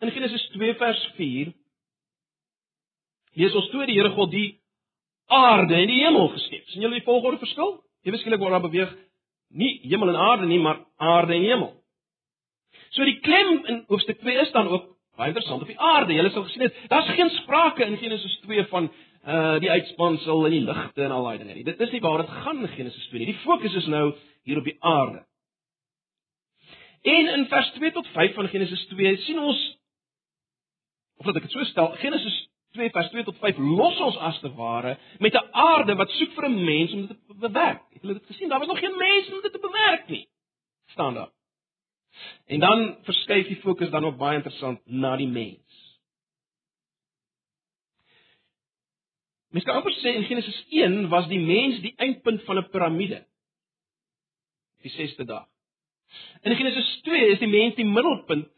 in 0.00 0.10
Genesis 0.16 0.48
2 0.56 0.74
vers 0.80 1.06
4 1.18 1.52
lees 3.34 3.54
ons 3.58 3.68
toe 3.70 3.84
die 3.86 3.98
Here 3.98 4.14
God 4.16 4.30
die 4.32 4.60
aarde 5.26 5.74
en 5.76 5.90
die 5.90 6.02
hemel 6.04 6.28
geskep. 6.32 6.68
sien 6.70 6.86
julle 6.86 7.00
die 7.02 7.08
volgorde 7.08 7.42
verskil? 7.42 7.82
Jy 8.02 8.16
beskryf 8.16 8.40
waar 8.40 8.56
daar 8.56 8.68
beweeg 8.70 8.94
nie 9.52 9.78
hemel 9.88 10.08
en 10.08 10.16
aarde 10.16 10.46
nie, 10.46 10.58
maar 10.58 10.80
aarde 10.96 11.34
en 11.34 11.46
hemel. 11.46 11.70
So 12.92 13.04
die 13.08 13.20
klem 13.24 13.64
in 13.66 13.84
hoofstuk 13.88 14.20
2 14.20 14.40
is 14.44 14.52
dan 14.52 14.68
ook 14.68 14.90
baie 15.16 15.32
interessant 15.32 15.62
op 15.62 15.70
die 15.70 15.80
aarde. 15.80 16.14
Julle 16.16 16.30
sal 16.30 16.46
gesien 16.48 16.66
het, 16.66 16.76
daar's 16.88 17.10
geen 17.16 17.30
sprake 17.30 17.84
in 17.84 17.96
Genesis 17.96 18.38
2 18.46 18.66
van 18.72 18.92
uh 19.22 19.58
die 19.62 19.70
uitspansel 19.70 20.44
en 20.44 20.50
die 20.50 20.64
ligte 20.66 21.04
en 21.04 21.12
al 21.14 21.28
daai 21.28 21.38
dinge 21.38 21.54
nie. 21.54 21.64
Dit 21.64 21.80
is 21.80 21.92
nie 21.94 22.00
waar 22.02 22.24
dit 22.24 22.32
gaan 22.42 22.64
in 22.64 22.72
Genesis 22.74 23.04
2 23.12 23.20
nie. 23.20 23.28
Die 23.30 23.42
fokus 23.44 23.74
is 23.78 23.86
nou 23.86 24.14
hier 24.42 24.58
op 24.58 24.64
die 24.66 24.76
aarde. 24.80 25.22
En 27.02 27.28
in 27.36 27.46
vers 27.46 27.70
2 27.76 27.92
tot 27.92 28.08
5 28.16 28.34
van 28.34 28.48
Genesis 28.48 28.86
2 28.90 29.16
sien 29.26 29.38
ons 29.38 29.60
of 31.22 31.26
laat 31.26 31.38
ek 31.38 31.46
dit 31.46 31.54
so 31.54 31.64
stel, 31.70 31.92
Genesis 32.02 32.36
2 32.72 32.90
vers 32.90 33.10
2 33.10 33.24
tot 33.24 33.38
5 33.38 33.58
los 33.58 34.00
ons 34.00 34.18
as 34.28 34.40
te 34.40 34.50
ware 34.56 34.96
met 35.18 35.34
'n 35.34 35.48
aarde 35.52 35.94
wat 35.94 36.10
soek 36.10 36.32
vir 36.32 36.48
'n 36.48 36.64
mens 36.64 36.92
om 36.92 37.06
dit 37.06 37.18
te 37.26 37.34
bewerk. 37.34 37.82
Het 37.92 38.02
julle 38.02 38.18
dit 38.18 38.26
gesien? 38.26 38.48
Daar 38.48 38.58
was 38.58 38.68
nog 38.68 38.78
geen 38.78 38.96
mens 38.96 39.32
om 39.32 39.40
dit 39.42 39.52
te 39.52 39.58
bewerk 39.58 40.08
nie. 40.08 40.28
staan 40.86 41.14
daar. 41.14 41.30
En 42.46 42.60
dan 42.60 42.96
verskuif 43.02 43.46
die 43.46 43.56
fokus 43.56 43.90
dan 43.90 44.04
op 44.04 44.18
baie 44.18 44.36
interessant 44.36 44.80
na 44.86 45.16
die 45.16 45.28
mens. 45.28 45.82
Mens 49.48 49.64
kan 49.64 49.74
amper 49.74 49.92
sê 49.92 50.14
in 50.16 50.24
Genesis 50.24 50.66
1 50.70 51.08
was 51.08 51.28
die 51.28 51.40
mens 51.40 51.80
die 51.80 51.94
eindpunt 51.96 52.42
van 52.42 52.58
'n 52.58 52.68
piramide. 52.68 53.26
Die 54.82 54.90
sesde 54.90 55.24
dag. 55.24 55.48
In 56.42 56.56
Genesis 56.56 57.00
2 57.02 57.26
is 57.26 57.38
die 57.38 57.48
mens 57.48 57.74
die 57.74 57.84
middelpunt 57.84 58.48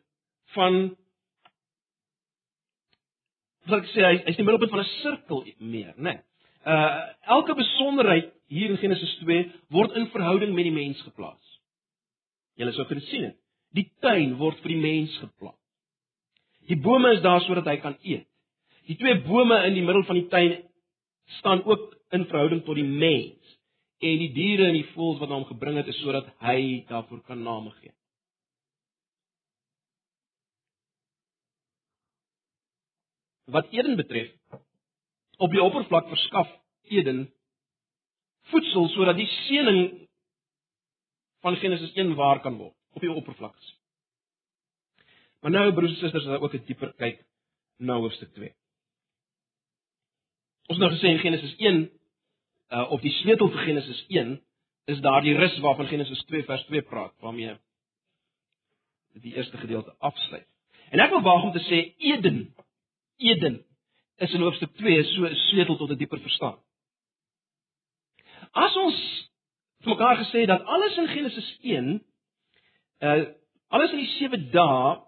van 0.55 0.97
wat 3.69 3.83
ek 3.83 3.91
sê 3.93 4.05
hy 4.05 4.15
hy's 4.27 4.39
die 4.39 4.47
middelpunt 4.47 4.73
van 4.75 4.83
'n 4.85 4.93
sirkel 5.03 5.45
meer, 5.59 5.95
né? 5.97 6.03
Nee. 6.03 6.19
Uh 6.65 7.13
elke 7.37 7.55
besonderheid 7.55 8.33
hier 8.49 8.71
in 8.71 8.79
Genesis 8.79 9.17
2 9.23 9.53
word 9.69 9.97
in 9.97 10.07
verhouding 10.13 10.55
met 10.55 10.65
die 10.65 10.73
mens 10.73 11.01
geplaas. 11.03 11.43
Julle 12.57 12.73
sou 12.73 12.87
kan 12.89 13.01
sien 13.11 13.29
dit. 13.29 13.37
Die 13.75 13.89
tuin 14.01 14.37
word 14.39 14.61
vir 14.63 14.75
die 14.75 14.81
mens 14.81 15.17
geplant. 15.19 15.59
Die 16.69 16.79
bome 16.81 17.11
is 17.17 17.23
daar 17.25 17.43
sodat 17.45 17.67
hy 17.69 17.77
kan 17.83 17.97
eet. 18.03 18.29
Die 18.89 18.97
twee 19.01 19.17
bome 19.27 19.59
in 19.67 19.75
die 19.75 19.83
middel 19.85 20.05
van 20.09 20.21
die 20.21 20.29
tuin 20.29 20.55
staan 21.41 21.65
ook 21.65 21.93
in 22.13 22.27
verhouding 22.31 22.63
tot 22.65 22.79
die 22.79 22.87
mens. 22.87 23.57
En 24.01 24.21
die 24.21 24.31
diere 24.33 24.69
en 24.69 24.79
die 24.79 24.87
voëls 24.95 25.21
wat 25.21 25.33
hom 25.33 25.45
gebring 25.49 25.81
het 25.81 25.89
is 25.91 26.01
sodat 26.05 26.29
hy 26.45 26.85
daarvoor 26.89 27.25
kan 27.29 27.43
name 27.43 27.73
gee. 27.81 27.93
Wat 33.45 33.69
Eden 33.71 33.97
betref, 33.97 34.31
op 35.37 35.51
die 35.51 35.63
oppervlak 35.63 36.09
verskaf 36.09 36.51
Eden 36.83 37.27
voedsel 38.53 38.89
sodat 38.89 39.17
die 39.17 39.27
seëning 39.27 40.09
van 41.45 41.57
Genesis 41.57 41.93
1 41.93 42.15
waar 42.15 42.41
kan 42.41 42.57
word 42.57 42.77
op 42.95 43.03
die 43.03 43.13
oppervlak. 43.13 43.57
Maar 45.41 45.51
nou 45.51 45.73
broers 45.73 45.93
en 45.93 45.99
susters, 45.99 46.25
daar 46.25 46.41
ook 46.41 46.55
'n 46.55 46.65
dieper 46.67 46.93
kyk 46.97 47.25
na 47.77 47.95
hoofstuk 47.95 48.33
2. 48.35 48.55
Ons 50.67 50.79
nou 50.79 50.91
gesê 50.93 51.09
in 51.09 51.19
Genesis 51.19 51.55
1 51.59 51.91
uh 52.71 52.91
of 52.91 53.01
die 53.01 53.13
sleutel 53.13 53.51
vir 53.51 53.65
Genesis 53.65 54.05
1 54.09 54.41
is 54.85 55.01
daardie 55.01 55.37
rus 55.37 55.59
waarvan 55.59 55.87
Genesis 55.87 56.25
2 56.25 56.45
vers 56.45 56.65
2 56.65 56.83
praat, 56.83 57.15
waarmee 57.21 57.57
die 59.13 59.35
eerste 59.35 59.57
gedeelte 59.57 59.95
afsluit. 59.99 60.47
En 60.91 61.01
ek 61.01 61.11
wil 61.11 61.23
waag 61.23 61.43
om 61.43 61.53
te 61.53 61.63
sê 61.69 61.95
Eden, 61.99 62.55
Eden 63.17 63.65
is 64.17 64.33
in 64.33 64.41
hoofstuk 64.41 64.77
2 64.77 65.05
so 65.05 65.27
'n 65.27 65.35
sleutel 65.35 65.77
tot 65.77 65.91
'n 65.91 65.97
dieper 65.97 66.21
verstaan. 66.21 66.59
As 68.53 68.77
ons 68.77 68.99
vir 69.83 69.95
mekaar 69.95 70.17
gesê 70.17 70.47
dat 70.47 70.65
alles 70.65 70.97
in 70.97 71.09
Genesis 71.09 71.59
1 71.61 72.05
uh 73.01 73.25
alles 73.69 73.91
in 73.91 73.99
die 73.99 74.15
7 74.19 74.51
dae 74.51 75.03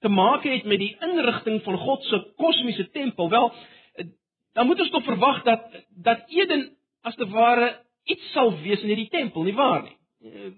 te 0.00 0.08
maak 0.08 0.44
het 0.46 0.64
met 0.64 0.78
die 0.78 0.96
inrigting 1.00 1.62
van 1.62 1.78
God 1.78 2.04
se 2.04 2.32
kosmiese 2.36 2.90
tempel, 2.90 3.30
wel 3.30 3.52
uh, 3.54 4.06
dan 4.52 4.66
moet 4.66 4.80
ons 4.80 4.90
tog 4.90 5.04
verwag 5.04 5.42
dat 5.42 5.84
dat 5.88 6.28
Eden 6.28 6.76
as 7.02 7.14
te 7.14 7.26
ware 7.28 7.84
iets 8.04 8.32
sal 8.32 8.54
wees 8.62 8.80
in 8.80 8.92
hierdie 8.92 9.10
tempel, 9.10 9.42
nie 9.42 9.54
waar 9.54 9.82
nie? 9.82 9.96
Uh, 10.20 10.52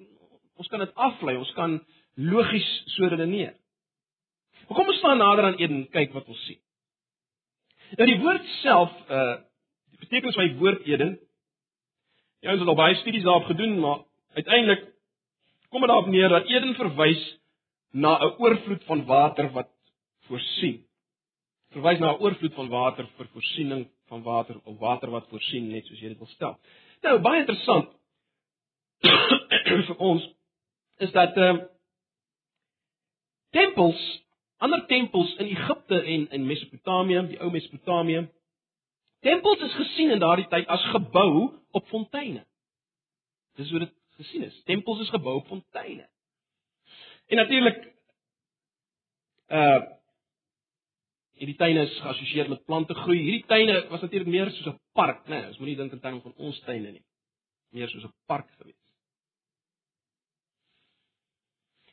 ons 0.61 0.69
kan 0.69 0.79
dit 0.79 0.95
aflei, 0.95 1.37
ons 1.37 1.53
kan 1.57 1.79
logies 2.15 2.69
so 2.97 3.09
redeneer. 3.09 3.55
Maar 4.69 4.77
kom 4.77 4.93
ons 4.93 4.99
staan 4.99 5.19
nader 5.19 5.45
aan 5.45 5.59
Eden, 5.59 5.87
kyk 5.91 6.13
wat 6.13 6.29
ons 6.29 6.45
sien. 6.45 6.61
Nou 7.97 8.06
die 8.06 8.20
woord 8.23 8.47
self, 8.61 8.92
uh 9.11 9.37
die 9.90 10.06
betekenis 10.06 10.35
van 10.38 10.49
die 10.49 10.59
woord 10.61 10.87
Eden 10.87 11.18
Ja, 12.40 12.54
ons 12.54 12.62
het 12.62 12.70
al 12.73 12.78
baie 12.78 12.94
studies 13.02 13.25
daarop 13.26 13.50
gedoen, 13.50 13.75
maar 13.80 13.99
uiteindelik 14.32 14.87
kom 15.68 15.82
dit 15.85 15.90
daarop 15.90 16.09
neer 16.09 16.28
dat 16.32 16.47
Eden 16.49 16.75
verwys 16.75 17.25
na 17.92 18.16
'n 18.18 18.35
oorvloed 18.38 18.85
van 18.85 19.04
water 19.04 19.50
wat 19.52 19.68
voorsien. 20.26 20.87
Verwys 21.70 21.99
na 21.99 22.12
'n 22.12 22.20
oorvloed 22.20 22.54
van 22.54 22.68
water 22.68 23.06
vir 23.16 23.26
voorsiening 23.26 23.90
van 24.06 24.23
water 24.23 24.61
of 24.64 24.78
water 24.78 25.11
wat 25.11 25.28
voorsien 25.28 25.68
net 25.68 25.87
soos 25.87 26.00
jy 26.00 26.09
dit 26.09 26.18
wil 26.18 26.26
stel. 26.26 26.59
Nou, 27.02 27.18
baie 27.18 27.40
interessant 27.40 27.88
vir 29.88 29.97
ons 29.97 30.28
is 30.99 31.12
dat 31.12 31.37
ehm 31.37 31.56
uh, 31.56 31.64
tempels, 33.50 34.23
ander 34.61 34.85
tempels 34.87 35.33
in 35.40 35.47
Egipte 35.47 36.02
en 36.02 36.26
in 36.37 36.47
Mesopotamië, 36.47 37.23
die 37.31 37.40
ou 37.40 37.50
Mesopotamië, 37.50 38.26
tempels 39.25 39.62
is 39.67 39.76
gesien 39.79 40.12
in 40.14 40.21
daardie 40.21 40.49
tyd 40.52 40.69
as 40.69 40.85
gebou 40.93 41.49
op 41.76 41.87
fonteine. 41.93 42.45
Dis 43.57 43.71
hoe 43.71 43.85
dit 43.85 43.95
gesien 44.21 44.45
is. 44.49 44.59
Tempels 44.69 45.00
is 45.00 45.12
gebou 45.12 45.38
op 45.40 45.49
fonteine. 45.49 46.09
En 47.31 47.37
natuurlik 47.37 47.88
uh 49.49 49.81
hierdie 51.40 51.57
tuine 51.57 51.87
is 51.87 51.95
geassosieer 52.05 52.49
met 52.52 52.64
plante 52.69 52.95
groei. 52.95 53.17
Hierdie 53.25 53.47
tuine 53.49 53.79
was 53.88 54.02
natuurlik 54.05 54.29
meer 54.29 54.50
soos 54.50 54.75
'n 54.75 54.81
park, 54.93 55.25
né? 55.25 55.38
Nee, 55.38 55.47
ons 55.47 55.59
moenie 55.59 55.76
dink 55.76 55.93
in 55.93 56.00
terme 56.00 56.21
van 56.21 56.35
ons 56.37 56.61
tuine 56.61 56.90
nie. 56.93 57.05
Meer 57.73 57.88
soos 57.88 58.05
'n 58.05 58.12
park 58.26 58.50
gewees. 58.59 58.80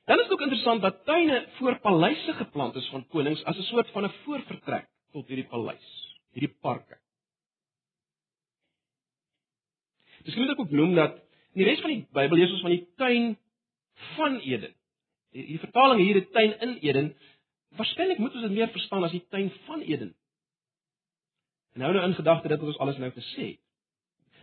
Dan 0.07 0.19
is 0.19 0.23
dit 0.23 0.31
ook 0.31 0.41
interessant 0.41 0.81
dat 0.81 1.05
tuine 1.05 1.47
voor 1.57 1.79
paleise 1.79 2.33
geplant 2.33 2.75
is 2.75 2.87
van 2.89 3.07
konings 3.07 3.43
as 3.43 3.57
'n 3.57 3.61
soort 3.61 3.89
van 3.89 4.03
'n 4.03 4.13
voorvertrek 4.23 4.87
tot 5.11 5.27
hierdie 5.27 5.47
paleis, 5.47 5.87
hierdie 6.31 6.55
parke. 6.61 6.97
Miskien 10.23 10.43
moet 10.43 10.51
ek 10.51 10.59
ook 10.59 10.71
noem 10.71 10.95
dat 10.95 11.13
in 11.53 11.63
die 11.63 11.65
res 11.65 11.79
van 11.79 11.89
die 11.89 12.07
Bybel 12.11 12.37
lees 12.37 12.51
ons 12.51 12.61
van 12.61 12.71
die 12.71 12.87
tuin 12.95 13.37
van 14.15 14.37
Eden. 14.39 14.73
Die, 15.31 15.45
die 15.45 15.59
vertaling 15.59 15.99
hier 15.99 16.13
die 16.13 16.29
tuin 16.29 16.59
in 16.59 16.77
Eden, 16.77 17.15
waarskynlik 17.75 18.17
moet 18.17 18.33
ons 18.33 18.45
dit 18.47 18.51
meer 18.51 18.71
verstaan 18.75 19.03
as 19.03 19.11
die 19.11 19.25
tuin 19.29 19.51
van 19.65 19.81
Eden. 19.81 20.15
En 21.73 21.83
nou 21.83 21.93
nou 21.93 22.05
in 22.05 22.13
gedagte 22.13 22.47
dat 22.47 22.61
ons 22.61 22.77
alles 22.77 22.97
nou 22.97 23.11
gesê 23.11 23.49
het. 23.51 23.59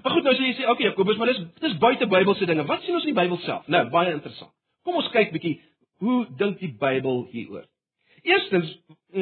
Maar 0.03 0.13
goed, 0.13 0.23
nou 0.23 0.35
sê 0.37 0.45
jy 0.45 0.55
sê, 0.59 0.69
okay, 0.69 0.87
Jakobus, 0.87 1.17
maar 1.17 1.33
dis 1.33 1.41
dis 1.61 1.79
buite 1.79 2.07
Bybelse 2.07 2.47
dinge. 2.47 2.65
Wat 2.65 2.83
sien 2.83 2.95
ons 2.95 3.05
in 3.05 3.15
die 3.15 3.21
Bybel 3.23 3.41
self? 3.47 3.67
Nou, 3.67 3.89
baie 3.91 4.13
interessant. 4.13 4.54
Kom 4.85 5.01
ons 5.01 5.11
kyk 5.15 5.33
bietjie 5.35 5.59
hoe 6.05 6.25
dink 6.39 6.59
die 6.61 6.73
Bybel 6.81 7.25
hieroor. 7.33 7.65
Eerstens, 8.25 8.73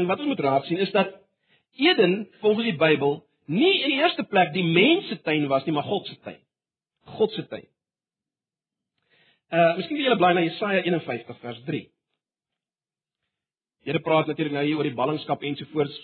wat 0.08 0.18
ons 0.18 0.30
moet 0.30 0.40
raak 0.42 0.66
sien 0.66 0.80
is 0.82 0.90
dat 0.94 1.14
Eden 1.78 2.26
volgens 2.40 2.70
die 2.70 2.78
Bybel 2.78 3.20
nie 3.50 3.74
in 3.82 3.94
die 3.94 4.00
eerste 4.00 4.24
plek 4.28 4.52
die 4.54 4.64
mens 4.64 5.08
se 5.08 5.18
tuin 5.22 5.48
was 5.50 5.64
nie, 5.66 5.74
maar 5.74 5.86
God 5.86 6.06
se 6.06 6.18
tuin. 6.22 6.40
God 7.18 7.32
se 7.34 7.46
tyd. 7.50 7.68
Uh 9.52 9.74
miskien 9.76 9.98
wil 9.98 10.06
julle 10.06 10.20
bly 10.20 10.32
na 10.36 10.44
Jesaja 10.46 10.84
51 10.86 11.40
vers 11.42 11.58
3. 11.66 11.82
Here 13.84 14.00
praat 14.00 14.30
natuurlik 14.30 14.54
nou 14.54 14.62
hier 14.64 14.78
oor 14.78 14.88
die 14.88 14.96
ballingskap 14.96 15.42
en 15.42 15.58
so 15.58 15.68
voort. 15.74 15.98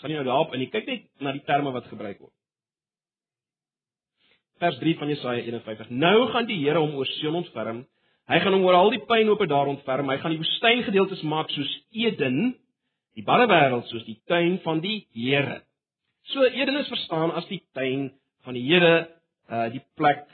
Gaan 0.00 0.12
nie 0.12 0.18
nou 0.18 0.26
daarop 0.26 0.54
in. 0.56 0.66
Kyk 0.72 0.88
net 0.88 1.06
na 1.22 1.32
die 1.36 1.44
terme 1.46 1.72
wat 1.72 1.88
gebruik 1.88 2.18
word. 2.20 2.34
Vers 4.60 4.76
3 4.82 4.96
van 5.00 5.08
Jesaja 5.14 5.46
51. 5.46 5.90
Nou 5.90 6.28
gaan 6.34 6.48
die 6.50 6.58
Here 6.60 6.82
hom 6.82 6.98
oor 6.98 7.08
Sion 7.16 7.38
ontferm. 7.40 7.84
Hy 8.30 8.38
gaan 8.38 8.54
hom 8.54 8.64
oor 8.68 8.76
al 8.78 8.92
die 8.94 9.02
pyn 9.08 9.30
op 9.32 9.40
daar 9.50 9.66
ontferm. 9.66 10.10
Hy 10.12 10.20
gaan 10.22 10.30
die 10.30 10.38
woestyngedeeltes 10.38 11.22
maak 11.26 11.50
soos 11.50 11.70
Eden, 11.90 12.52
die 13.18 13.24
barre 13.26 13.48
wêreld 13.50 13.88
soos 13.90 14.04
die 14.06 14.20
tuin 14.30 14.60
van 14.62 14.78
die 14.84 15.00
Here. 15.16 15.56
So 16.30 16.44
Eden 16.46 16.78
is 16.78 16.90
verstaan 16.92 17.32
as 17.34 17.48
die 17.50 17.58
tuin 17.74 18.12
van 18.46 18.54
die 18.54 18.62
Here, 18.68 19.08
uh 19.50 19.66
die 19.74 19.82
plek 19.98 20.28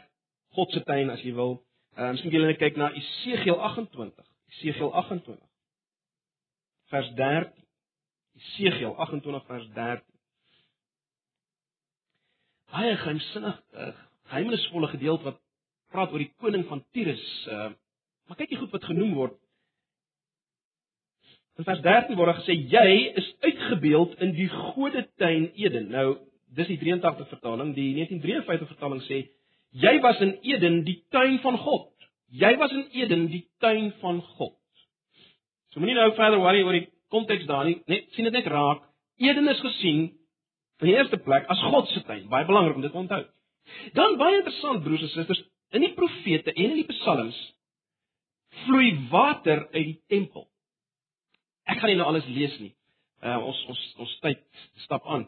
God 0.58 0.74
se 0.76 0.82
tuin 0.84 1.08
as 1.10 1.22
jy 1.24 1.32
wil. 1.38 1.62
Ehm 1.96 2.10
uh, 2.10 2.10
miskien 2.18 2.36
jy 2.36 2.42
net 2.44 2.60
kyk 2.60 2.76
na 2.76 2.90
Esegiel 3.00 3.56
28. 3.70 4.28
Esegiel 4.52 4.92
28 4.92 5.40
vers 6.92 7.08
13. 7.16 7.64
Esegiel 8.42 8.92
28 9.06 9.48
vers 9.48 9.66
13. 9.78 10.04
Baie 12.76 12.92
geheimsinnig, 13.00 13.58
uh, 13.72 13.90
geheimnisvolle 14.28 14.92
gedeelte 14.92 15.30
wat 15.30 15.42
praat 15.94 16.12
oor 16.12 16.20
die 16.20 16.32
koning 16.44 16.68
van 16.68 16.84
Tyrus. 16.92 17.24
Uh, 17.48 17.72
maar 18.26 18.38
kyk 18.40 18.52
jy 18.52 18.60
goed 18.60 18.74
wat 18.74 18.88
genoem 18.88 19.14
word. 19.16 19.36
In 21.56 21.64
vers 21.64 21.80
13 21.84 22.18
word 22.18 22.40
gesê 22.42 22.56
jy 22.72 22.88
is 23.16 23.28
uitgebeeld 23.46 24.18
in 24.24 24.34
die 24.36 24.48
godetuin 24.52 25.50
Eden. 25.56 25.88
Nou, 25.94 26.18
dis 26.56 26.68
die 26.68 26.78
83 26.80 27.30
vertaling, 27.32 27.72
die 27.76 27.92
1953 27.96 28.74
vertaling 28.74 29.02
sê 29.08 29.24
Jy 29.76 29.98
was 30.00 30.20
in 30.24 30.38
Eden, 30.46 30.84
die 30.86 31.02
tuin 31.12 31.38
van 31.42 31.58
God. 31.60 31.90
Jy 32.32 32.52
was 32.56 32.72
in 32.72 32.86
Eden, 32.96 33.26
die 33.28 33.42
tuin 33.60 33.90
van 34.00 34.22
God. 34.38 34.54
So 35.72 35.82
moenie 35.82 35.96
nou 35.98 36.12
verder 36.16 36.40
worry 36.40 36.62
oor 36.64 36.78
die 36.78 36.86
konteks 37.12 37.44
daar 37.48 37.66
nie. 37.68 37.80
Net 37.90 38.06
sien 38.16 38.24
dit 38.24 38.32
net 38.32 38.48
raak. 38.48 38.86
Eden 39.20 39.48
is 39.52 39.60
gesien 39.60 40.06
in 40.80 40.88
die 40.88 40.96
eerste 40.96 41.18
plek 41.20 41.44
as 41.52 41.60
God 41.68 41.90
se 41.92 42.00
tuin. 42.08 42.24
Baie 42.32 42.48
belangrik 42.48 42.78
om 42.78 42.86
dit 42.86 42.92
te 42.92 43.02
onthou. 43.02 43.22
Dan 43.98 44.16
baie 44.20 44.38
interessant 44.38 44.82
broers 44.84 45.04
en 45.04 45.12
susters, 45.12 45.42
in 45.74 45.84
die 45.84 45.92
profete 45.96 46.54
en 46.54 46.72
in 46.72 46.80
die 46.80 46.88
psalms 46.94 47.36
vloei 48.64 48.90
water 49.10 49.66
uit 49.74 49.84
die 49.92 50.00
tempel. 50.08 50.48
Ek 51.66 51.80
gaan 51.80 51.90
nie 51.92 51.98
nou 51.98 52.08
alles 52.08 52.26
lees 52.30 52.54
nie. 52.62 52.72
Uh, 53.24 53.38
ons 53.42 53.58
ons 53.72 53.82
ons 54.04 54.18
tyd 54.22 54.42
stap 54.84 55.06
aan 55.08 55.26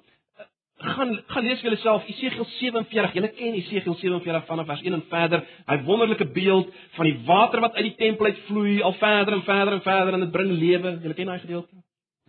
gaan 0.78 1.22
gaan 1.26 1.42
lees 1.42 1.60
vir 1.60 1.72
jouself 1.74 2.06
Esegiel 2.06 2.44
47. 2.44 3.14
Julle 3.14 3.30
ken 3.34 3.54
Esegiel 3.58 3.96
47 3.98 4.46
vanaf 4.46 4.66
vers 4.66 4.82
1 4.82 4.94
en 4.94 5.04
verder. 5.10 5.44
Hy 5.66 5.78
wonderlike 5.86 6.26
beeld 6.34 6.70
van 6.94 7.08
die 7.08 7.16
water 7.26 7.60
wat 7.64 7.74
uit 7.74 7.88
die 7.90 7.96
tempel 7.98 8.30
uitvloei 8.30 8.80
al 8.82 8.94
verder 9.00 9.34
en 9.34 9.42
verder 9.42 9.74
en 9.74 9.82
verder 9.82 10.14
en 10.14 10.26
dit 10.26 10.34
bring 10.34 10.52
lewe. 10.52 10.94
Julle 11.02 11.14
ken 11.18 11.32
daai 11.32 11.40
gedeelte? 11.42 11.82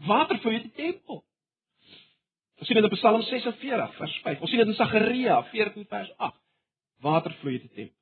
Water 0.08 0.40
vloei 0.42 0.56
uit 0.56 0.66
die 0.70 0.78
tempel. 0.84 1.22
Ons 2.60 2.68
sien 2.68 2.80
dit 2.82 2.90
in 2.90 2.98
Psalm 2.98 3.22
46 3.22 3.96
vers 4.00 4.20
5. 4.26 4.42
Ons 4.42 4.50
sien 4.50 4.64
dit 4.64 4.74
in 4.74 4.80
Sagaria 4.80 5.42
14 5.54 5.86
vers 5.94 6.12
8. 6.18 6.42
Water 7.06 7.38
vloei 7.42 7.60
uit 7.60 7.68
die 7.68 7.76
tempel. 7.76 7.99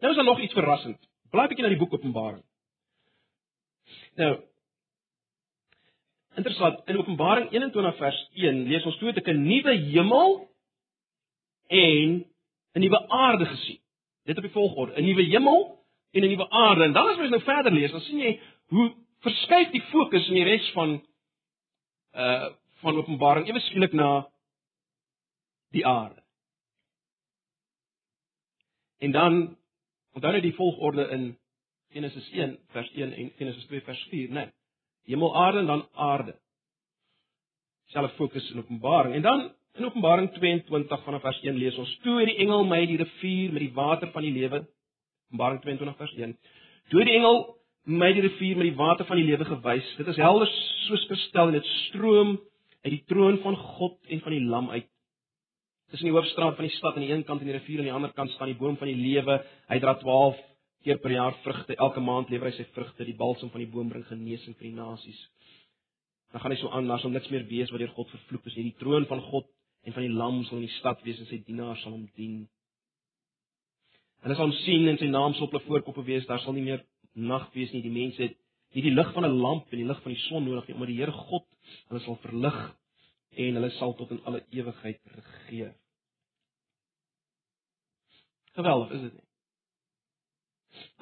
Nou 0.00 0.10
is 0.10 0.16
daar 0.16 0.24
nog 0.24 0.40
iets 0.40 0.52
verrassend. 0.52 1.08
Blaai 1.30 1.46
'n 1.46 1.48
bietjie 1.48 1.64
na 1.64 1.74
die 1.74 1.78
boek 1.78 1.92
Openbaring. 1.92 2.44
Nou, 4.14 4.50
Interessant, 6.34 6.80
in 6.86 6.98
Openbaring 6.98 7.50
21 7.50 7.96
vers 7.96 8.28
1 8.32 8.62
lees 8.68 8.84
ons 8.86 8.96
toe 8.98 9.12
dat 9.12 9.24
ek 9.24 9.32
'n 9.34 9.42
nuwe 9.42 9.74
hemel 9.90 10.48
en 11.66 12.24
'n 12.74 12.80
nuwe 12.80 13.08
aarde 13.08 13.46
gesien. 13.46 13.80
Dit 14.24 14.36
op 14.36 14.42
die 14.42 14.52
volgorde, 14.52 14.94
'n 14.94 15.04
nuwe 15.04 15.22
hemel 15.22 15.84
en 16.12 16.22
'n 16.22 16.28
nuwe 16.28 16.50
aarde. 16.50 16.84
En 16.84 16.92
dan 16.92 17.08
as 17.08 17.16
mens 17.16 17.30
nou 17.30 17.42
verder 17.42 17.72
lees, 17.72 17.90
dan 17.90 18.00
sien 18.00 18.18
jy 18.18 18.40
hoe 18.66 18.94
verskuif 19.20 19.70
die 19.70 19.82
fokus 19.82 20.28
in 20.28 20.34
die 20.34 20.44
res 20.44 20.70
van 20.72 21.02
uh 22.14 22.48
van 22.80 22.96
Openbaring 22.96 23.48
ewe 23.48 23.60
skielik 23.60 23.92
na 23.92 24.30
die 25.70 25.86
aarde. 25.86 26.22
En 28.98 29.10
dan 29.10 29.58
onthou 30.14 30.32
net 30.32 30.42
die 30.42 30.54
volgorde 30.54 31.08
in 31.14 31.30
Genesis 31.94 32.30
1 32.32 32.58
vers 32.74 32.90
1 32.94 33.12
en 33.12 33.32
Genesis 33.38 33.66
2 33.66 33.80
vers 33.86 34.02
4, 34.10 34.28
né? 34.28 34.34
Nee. 34.34 34.52
Hemel, 35.10 35.36
aarde 35.36 35.58
en 35.58 35.66
dan 35.66 35.86
aarde. 35.92 36.36
Selfe 37.90 38.14
fokus 38.14 38.50
in 38.50 38.58
Openbaring. 38.58 39.14
En 39.14 39.22
dan 39.22 39.40
in 39.74 39.84
Openbaring 39.84 40.30
22 40.32 41.02
vanaf 41.04 41.20
vers 41.20 41.40
1 41.42 41.56
lees 41.56 41.78
ons: 41.78 41.98
"Toe 42.02 42.18
het 42.18 42.28
die 42.28 42.36
engel 42.36 42.64
my 42.64 42.86
die 42.86 42.96
rivier 42.96 43.52
met 43.52 43.62
die 43.62 43.72
water 43.74 44.10
van 44.10 44.22
die 44.22 44.32
lewe 44.32 44.68
Openbaring 45.30 45.60
22 45.62 45.96
vers 45.96 46.14
1. 46.18 46.38
Toe 46.90 47.04
die 47.06 47.14
engel 47.14 47.36
my 47.86 48.10
die 48.12 48.24
rivier 48.24 48.56
met 48.58 48.66
die 48.66 48.76
water 48.76 49.06
van 49.06 49.20
die 49.20 49.28
lewe 49.28 49.46
gewys. 49.46 49.86
Dit 49.96 50.08
is 50.10 50.18
helder 50.18 50.50
soos 50.88 51.04
kristal 51.06 51.52
en 51.52 51.58
dit 51.58 51.68
stroom 51.86 52.32
uit 52.82 52.92
die 52.96 53.04
troon 53.06 53.38
van 53.44 53.56
God 53.56 53.98
en 54.10 54.22
van 54.24 54.34
die 54.34 54.42
Lam 54.42 54.70
uit. 54.74 54.88
Tussen 55.90 56.06
die 56.06 56.14
hoofstraat 56.14 56.54
van 56.56 56.66
die 56.68 56.76
stad 56.76 56.94
aan 56.94 57.02
die 57.02 57.10
een 57.10 57.24
kant 57.26 57.42
en 57.42 57.48
die 57.50 57.56
rivier 57.56 57.82
aan 57.82 57.88
die 57.88 57.96
ander 57.96 58.12
kant 58.14 58.30
staan 58.30 58.52
die 58.52 58.58
boom 58.58 58.76
van 58.78 58.90
die 58.92 58.98
lewe. 58.98 59.40
Hy 59.70 59.78
dra 59.82 59.96
12 59.98 60.38
keer 60.84 61.00
per 61.02 61.14
jaar 61.14 61.34
vrugte. 61.44 61.76
Elke 61.76 62.00
maand 62.00 62.30
lewer 62.30 62.50
hy 62.50 62.54
sy 62.56 62.66
vrugte. 62.76 63.04
Die 63.04 63.16
balsam 63.18 63.50
van 63.50 63.64
die 63.64 63.70
boom 63.70 63.90
bring 63.90 64.04
genesing 64.06 64.54
vir 64.58 64.68
die 64.70 64.76
nasies. 64.76 65.18
Dan 66.30 66.44
gaan 66.44 66.54
hy 66.54 66.60
so 66.60 66.70
aan, 66.70 66.86
daar 66.86 67.02
sal 67.02 67.10
niks 67.10 67.30
meer 67.32 67.42
wees 67.50 67.72
wat 67.74 67.82
deur 67.82 67.90
God 67.96 68.10
vervloek 68.12 68.46
is 68.46 68.56
nie. 68.56 68.68
Die 68.70 68.78
troon 68.78 69.06
van 69.10 69.22
God 69.32 69.48
en 69.82 69.96
van 69.96 70.06
die 70.06 70.14
Lam 70.14 70.44
sal 70.46 70.60
in 70.60 70.68
die 70.68 70.76
stad 70.76 71.02
wees 71.02 71.18
en 71.18 71.26
sy 71.26 71.40
dienaars 71.48 71.82
sal 71.82 71.96
hom 71.96 72.06
dien. 72.14 72.44
Hulle 74.22 74.36
sal 74.36 74.46
hom 74.46 74.56
sien 74.62 74.86
en 74.92 75.00
sy 75.00 75.08
naam 75.10 75.34
sal 75.34 75.48
op 75.48 75.56
hulle 75.56 75.66
voorkoppe 75.66 76.06
wees. 76.06 76.28
Daar 76.30 76.42
sal 76.44 76.54
nie 76.54 76.68
meer 76.68 76.84
nag 77.18 77.48
wees 77.56 77.74
nie. 77.74 77.82
Die 77.82 77.94
mense 77.94 78.28
het 78.28 78.38
nie 78.76 78.86
die 78.86 78.94
lig 78.94 79.10
van 79.16 79.26
'n 79.26 79.40
lamp 79.42 79.72
en 79.72 79.82
die 79.82 79.88
lig 79.90 80.02
van 80.04 80.12
die 80.14 80.22
son 80.28 80.44
nodig 80.46 80.68
nie, 80.68 80.76
maar 80.78 80.86
die 80.86 81.00
Here 81.00 81.12
God, 81.12 81.46
hulle 81.88 82.00
sal 82.00 82.18
verlig 82.22 82.58
en 83.36 83.54
hulle 83.58 83.70
sal 83.70 83.94
tot 83.94 84.10
in 84.10 84.20
alle 84.24 84.44
ewigheid 84.50 85.00
regeer. 85.16 85.74
Geweldig, 88.58 88.90
is 88.96 89.00
dit 89.00 89.12
nie? 89.12 89.26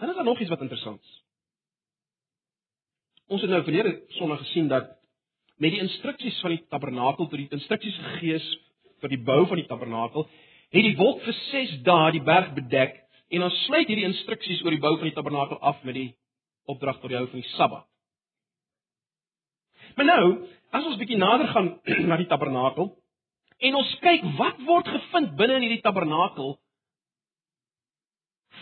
Dan 0.01 0.11
is 0.11 0.17
daar 0.17 0.25
nog 0.25 0.41
iets 0.41 0.51
wat 0.51 0.61
interessant 0.61 1.03
is. 1.03 1.17
Ons 3.29 3.41
het 3.45 3.51
nou 3.51 3.63
verlede 3.63 4.03
Sondag 4.17 4.39
gesien 4.39 4.69
dat 4.69 4.95
met 5.57 5.75
die 5.75 5.81
instruksies 5.81 6.39
van 6.41 6.55
die 6.55 6.63
tabernakel 6.69 7.27
tot 7.29 7.39
die 7.39 7.51
instruksies 7.51 7.97
gegee 7.97 8.39
is 8.39 8.47
vir 9.03 9.13
die 9.13 9.23
bou 9.23 9.43
van 9.47 9.61
die 9.61 9.67
tabernakel, 9.67 10.25
het 10.75 10.85
die 10.85 10.97
wolk 10.97 11.21
vir 11.27 11.37
6 11.51 11.77
dae 11.87 12.13
die 12.17 12.25
berg 12.25 12.55
bedek 12.57 12.97
En 13.29 13.45
ons 13.45 13.57
sluit 13.67 13.89
hierdie 13.91 14.07
instruksies 14.09 14.63
oor 14.65 14.73
die 14.73 14.81
bou 14.81 14.95
van 14.97 15.11
die 15.11 15.17
tabernakel 15.17 15.61
af 15.61 15.83
met 15.85 15.97
die 15.99 16.09
opdrag 16.69 17.01
tot 17.01 17.13
die 17.13 17.19
hou 17.19 17.27
van 17.29 17.43
die 17.43 17.51
Sabbat. 17.55 17.85
Maar 19.97 20.09
nou, 20.09 20.23
as 20.73 20.87
ons 20.89 20.97
bietjie 21.01 21.19
nader 21.21 21.51
gaan 21.53 21.69
na 22.09 22.17
die 22.21 22.29
tabernakel 22.31 22.91
en 23.69 23.77
ons 23.77 23.93
kyk 24.01 24.25
wat 24.39 24.63
word 24.69 24.89
gevind 24.95 25.37
binne 25.37 25.59
in 25.59 25.67
hierdie 25.67 25.85
tabernakel 25.85 26.57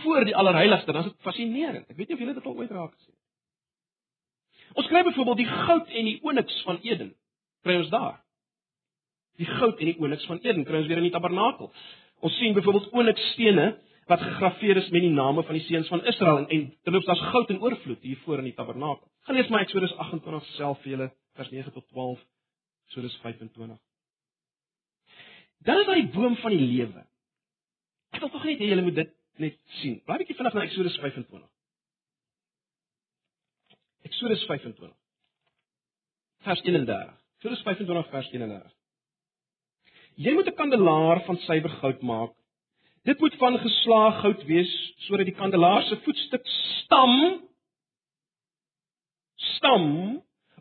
voor 0.03 0.25
die 0.25 0.37
allerheiligste, 0.37 0.93
dan 0.93 1.05
is 1.05 1.12
dit 1.12 1.23
fascinerend. 1.26 1.88
Ek 1.91 1.97
weet 1.97 2.09
nie 2.09 2.17
of 2.17 2.23
julle 2.25 2.35
dit 2.37 2.47
al 2.47 2.57
ooit 2.57 2.71
raak 2.71 2.93
gesien 2.95 3.15
het. 3.15 3.23
Ons 4.76 4.88
kry 4.93 5.03
byvoorbeeld 5.07 5.41
die 5.41 5.49
goud 5.49 5.88
en 5.88 6.09
die 6.11 6.19
oniks 6.23 6.62
van 6.67 6.79
Eden. 6.85 7.15
Kry 7.65 7.79
ons 7.81 7.91
daar. 7.93 8.21
Die 9.41 9.49
goud 9.49 9.81
en 9.81 9.91
die 9.93 9.99
oniks 10.00 10.26
van 10.29 10.41
Eden 10.45 10.65
kry 10.69 10.83
ons 10.83 10.91
weer 10.91 11.00
in 11.00 11.09
die 11.09 11.15
tabernakel. 11.15 11.71
Ons 12.25 12.37
sien 12.41 12.57
byvoorbeeld 12.57 12.93
oniksstene 12.93 13.67
wat 14.07 14.23
gegraveer 14.23 14.76
is 14.76 14.88
met 14.95 15.03
die 15.03 15.12
name 15.12 15.43
van 15.43 15.59
die 15.59 15.65
seuns 15.67 15.88
van 15.91 16.05
Israel 16.07 16.45
en, 16.45 16.49
en 16.55 16.67
terloops 16.87 17.09
daar's 17.09 17.25
goud 17.33 17.50
in 17.50 17.61
oorvloed 17.62 18.03
hier 18.07 18.21
voor 18.25 18.38
in 18.38 18.50
die 18.50 18.55
tabernakel. 18.55 19.09
Gaan 19.26 19.35
lees 19.35 19.49
maar 19.50 19.65
Eksodus 19.67 19.95
28 19.97 20.53
self 20.55 20.81
vir 20.85 20.93
julle 20.93 21.09
vers 21.37 21.50
9 21.50 21.73
tot 21.75 21.88
12 21.88 22.23
Eksodus 22.87 23.17
25. 23.25 23.81
Dan 25.67 25.81
is 25.81 25.87
daar 25.88 25.99
die 25.99 26.12
boom 26.15 26.37
van 26.37 26.55
die 26.55 26.62
lewe. 26.62 27.03
Ek 28.15 28.23
wil 28.23 28.31
tog 28.31 28.45
net 28.47 28.62
hê 28.62 28.71
julle 28.71 28.87
moet 28.87 29.00
dit 29.00 29.12
net 29.43 29.59
sien. 29.81 30.00
Blaai 30.05 30.19
bietjie 30.23 30.37
vinnig 30.38 30.55
na 30.57 30.64
Eksodus 30.66 30.97
25. 31.02 31.45
Eksodus 34.09 34.47
25. 34.49 34.95
Vers 36.47 36.64
31. 36.64 37.12
Eksodus 37.38 37.62
25 37.66 38.11
vers 38.14 38.33
31. 38.33 38.75
Jy 40.17 40.32
moet 40.32 40.49
'n 40.49 40.58
kandelaar 40.60 41.25
van 41.26 41.39
suiwer 41.45 41.75
goud 41.82 42.02
maak 42.02 42.37
Dit 43.06 43.21
moet 43.21 43.34
van 43.39 43.58
geslaag 43.58 44.21
goud 44.21 44.41
wees 44.49 44.71
sodat 45.06 45.28
die 45.28 45.34
kandelaar 45.39 45.84
se 45.87 45.99
voetstuk 46.02 46.47
stam 46.47 47.13
stam 49.54 49.84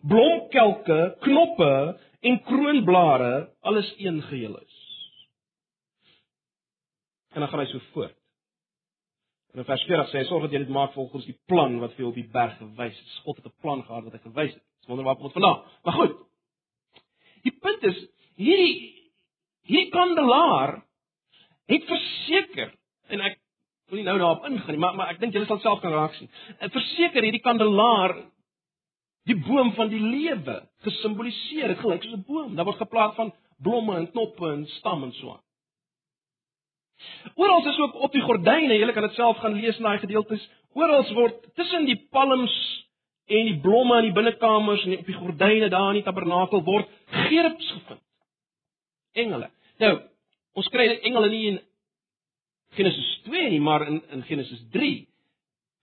blomkelke, 0.06 1.16
knoppe 1.24 1.72
en 2.22 2.38
kroonblare 2.46 3.32
alles 3.66 3.90
een 3.98 4.22
geheel 4.22 4.60
is. 4.60 4.76
En 7.34 7.42
dan 7.42 7.50
gaan 7.50 7.64
hy 7.64 7.66
so 7.72 7.82
voort. 7.96 8.14
En 9.56 9.62
in 9.62 9.68
vers 9.70 9.84
40 9.88 10.10
sê 10.12 10.20
hy 10.20 10.28
sorg 10.28 10.44
dat 10.44 10.52
jy 10.52 10.60
dit 10.66 10.72
maak 10.76 10.92
volgens 10.92 11.24
die 11.30 11.38
plan 11.48 11.78
wat 11.80 11.94
vir 11.96 12.10
op 12.10 12.18
die 12.20 12.28
berg 12.28 12.58
gewys 12.60 12.98
is. 13.00 13.20
God 13.24 13.38
het 13.40 13.46
'n 13.48 13.62
plan 13.64 13.84
gehad 13.88 14.04
wat 14.04 14.14
hy 14.18 14.20
gewys 14.20 14.52
het. 14.52 14.64
Dis 14.80 14.90
wonderbaar 14.92 15.16
kom 15.16 15.30
dit 15.30 15.38
vandaan. 15.38 15.62
Maar 15.84 15.94
goed. 15.94 16.18
Die 17.48 17.56
punt 17.64 17.84
is 17.84 18.02
hierdie 18.36 18.76
hierdie 19.64 19.92
kandelaar 19.96 20.84
het 21.72 21.88
verseker 21.88 22.74
en 23.08 23.22
ek 23.22 23.40
wil 23.88 23.98
nie 24.02 24.06
nou 24.06 24.18
daarop 24.18 24.46
ingaan 24.46 24.76
nie, 24.76 24.82
maar 24.84 24.96
maar 24.96 25.14
ek 25.14 25.20
dink 25.20 25.34
julle 25.34 25.48
sal 25.48 25.60
self 25.64 25.80
kan 25.80 25.94
raak 25.94 26.14
sien. 26.20 26.30
Ek 26.60 26.74
verseker 26.76 27.24
hierdie 27.24 27.46
kandelaar 27.48 28.18
die 29.24 29.40
boom 29.40 29.72
van 29.80 29.90
die 29.90 30.04
lewe 30.04 30.68
gesimboliseer, 30.84 31.68
dit 31.68 31.80
gelyk 31.80 32.04
soos 32.04 32.18
'n 32.20 32.28
boom. 32.28 32.56
Daar 32.56 32.66
word 32.66 32.84
geplaas 32.84 33.16
van 33.16 33.34
blomme 33.64 33.96
en 33.96 34.12
knoppe 34.12 34.52
en 34.52 34.68
stam 34.68 35.04
en 35.04 35.14
so 35.14 35.32
aan. 35.32 35.45
Oral 37.36 37.68
is 37.68 37.80
ook 37.80 38.00
op 38.08 38.14
die 38.14 38.24
gordyne, 38.24 38.78
julle 38.78 38.94
kan 38.94 39.08
dit 39.08 39.18
self 39.18 39.38
gaan 39.44 39.58
lees 39.60 39.78
in 39.78 39.88
daai 39.88 40.00
gedeeltes. 40.00 40.44
Oral 40.74 41.06
word 41.14 41.44
tussen 41.56 41.86
die 41.86 42.00
palms 42.12 42.56
en 43.26 43.48
die 43.50 43.60
blomme 43.62 44.02
in 44.02 44.10
die 44.10 44.16
binnekamers 44.16 44.84
en 44.86 44.98
op 45.00 45.08
die 45.08 45.20
gordyne 45.20 45.70
daar 45.70 45.94
in 45.94 46.02
die 46.02 46.08
tabernakel 46.08 46.64
word 46.64 46.92
gerubs 47.26 47.72
gevind. 47.78 48.04
Engele. 49.16 49.50
Nou, 49.80 49.96
Ons 50.56 50.70
kry 50.72 50.88
dit 50.88 51.04
engele 51.10 51.30
nie 51.32 51.44
in 51.50 51.58
Genesis 52.78 53.08
2 53.28 53.50
nie, 53.52 53.62
maar 53.64 53.84
in 53.88 54.00
in 54.16 54.24
Genesis 54.28 54.62
3 54.72 54.92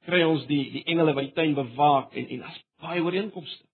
kry 0.08 0.22
ons 0.24 0.46
die 0.48 0.62
die 0.78 0.84
engele 0.88 1.14
wat 1.16 1.28
die 1.28 1.36
tuin 1.36 1.54
bewaak 1.56 2.16
en 2.16 2.28
en 2.36 2.46
as 2.48 2.60
baie 2.82 3.02
ooreenkomste. 3.04 3.66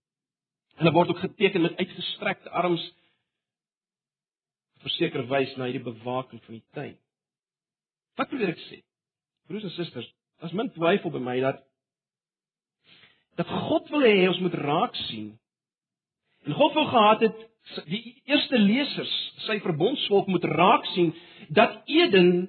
Hulle 0.79 0.95
word 0.95 1.13
ook 1.15 1.23
geteken 1.23 1.63
met 1.63 1.79
uitgestrekte 1.79 2.51
arms 2.51 2.83
verseker 4.83 5.25
wys 5.31 5.55
na 5.57 5.71
hierdie 5.71 5.87
bewaking 5.87 6.43
van 6.45 6.59
die 6.59 6.67
tuin. 6.75 6.97
Wat 8.19 8.31
probeer 8.31 8.53
ek 8.53 8.63
sê? 8.67 8.83
Broers 9.49 9.65
en 9.65 9.75
susters, 9.77 10.09
as 10.43 10.55
min 10.57 10.71
twyfel 10.75 11.15
by 11.15 11.23
my 11.23 11.39
dat 11.45 11.65
dat 13.39 13.47
God 13.69 13.87
wil 13.95 14.03
hê 14.03 14.27
ons 14.27 14.41
moet 14.43 14.55
raak 14.59 14.97
sien. 15.07 15.29
En 16.43 16.57
God 16.59 16.75
wou 16.75 16.87
gehad 16.91 17.21
het 17.23 17.45
die 17.87 18.01
eerste 18.27 18.59
lesers, 18.59 19.13
sy 19.47 19.61
verbondsvolk 19.63 20.27
moet 20.33 20.47
raak 20.51 20.89
sien 20.97 21.13
dat 21.55 21.77
Eden 21.87 22.49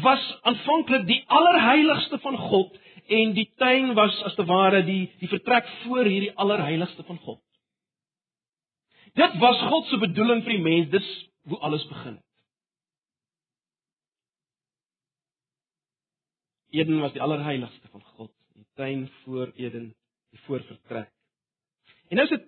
was 0.00 0.22
aanvanklik 0.48 1.04
die 1.10 1.20
allerheiligste 1.28 2.20
van 2.24 2.38
God 2.40 2.78
en 3.20 3.34
die 3.36 3.50
tuin 3.60 3.92
was 3.98 4.16
as 4.24 4.38
te 4.38 4.46
ware 4.48 4.80
die 4.86 5.10
die 5.20 5.28
vertrek 5.28 5.68
voor 5.82 6.08
hierdie 6.08 6.32
allerheiligste 6.40 7.04
van 7.04 7.20
God. 7.26 7.42
Dit 9.18 9.36
was 9.44 9.60
God 9.68 9.90
se 9.90 10.00
bedoeling 10.00 10.44
vir 10.46 10.56
die 10.56 10.64
mens, 10.64 10.90
dis 10.94 11.14
hoe 11.50 11.58
alles 11.66 11.84
begin 11.90 12.16
het. 12.16 12.29
Eden 16.70 17.00
was 17.00 17.12
die 17.12 17.22
allerheiligste 17.22 17.88
van 17.90 18.02
God, 18.02 18.32
die 18.54 18.66
tuin 18.74 19.08
voor 19.22 19.52
Eden, 19.56 19.94
die 20.30 20.40
voorvertrek. 20.46 21.10
En 22.08 22.16
nou 22.16 22.26
is 22.26 22.36
dit 22.38 22.46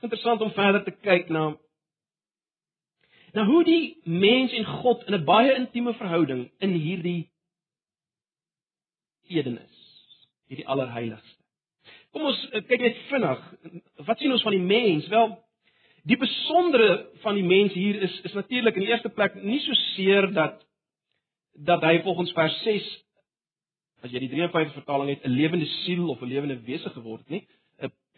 interessant 0.00 0.40
om 0.40 0.52
verder 0.52 0.84
te 0.84 0.94
kyk 1.04 1.28
na 1.28 1.54
na 3.34 3.44
hoe 3.44 3.64
die 3.66 4.00
mens 4.04 4.52
en 4.52 4.64
God 4.64 5.06
in 5.08 5.14
'n 5.14 5.24
baie 5.24 5.54
intieme 5.54 5.94
verhouding 5.94 6.50
in 6.58 6.70
hierdie 6.70 7.30
Eden 9.28 9.58
is, 9.58 9.78
hierdie 10.46 10.66
allerheiligste. 10.66 11.42
Kom 12.12 12.22
ons 12.22 12.48
eh, 12.52 12.62
kyk 12.62 12.80
net 12.80 12.96
vinnig. 13.08 13.40
Wat 14.06 14.18
sien 14.18 14.32
ons 14.32 14.42
van 14.42 14.52
die 14.52 14.60
mens? 14.60 15.08
Wel, 15.08 15.32
die 16.04 16.16
besondere 16.20 17.08
van 17.24 17.34
die 17.34 17.44
mens 17.44 17.72
hier 17.72 18.02
is 18.02 18.20
is 18.28 18.32
natuurlik 18.32 18.76
in 18.76 18.84
die 18.84 18.92
eerste 18.92 19.08
plek 19.08 19.34
nie 19.34 19.60
so 19.64 19.74
seer 19.94 20.28
dat 20.32 20.60
dat 21.54 21.82
hy 21.82 22.02
volgens 22.02 22.32
vers 22.32 22.62
6 22.62 22.86
as 24.04 24.12
jy 24.12 24.20
die 24.20 24.32
53 24.34 24.76
vertaling 24.76 25.08
het 25.14 25.24
'n 25.24 25.32
lewende 25.32 25.66
siel 25.84 26.08
of 26.12 26.20
'n 26.20 26.28
lewende 26.28 26.60
wese 26.62 26.90
geword 26.90 27.20
het 27.24 27.30
nie. 27.30 27.46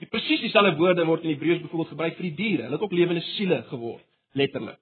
Die 0.01 0.09
presies 0.12 0.42
dieselfde 0.44 0.77
woorde 0.77 1.07
word 1.09 1.22
in 1.25 1.33
Hebreëus 1.33 1.62
byvoorbeeld 1.62 1.94
gebruik 1.94 2.16
vir 2.18 2.29
die 2.29 2.35
diere. 2.37 2.66
Hulle 2.66 2.77
het 2.77 2.85
ook 2.85 2.92
lewende 2.92 3.22
siele 3.37 3.62
geword, 3.70 4.05
letterlik. 4.37 4.79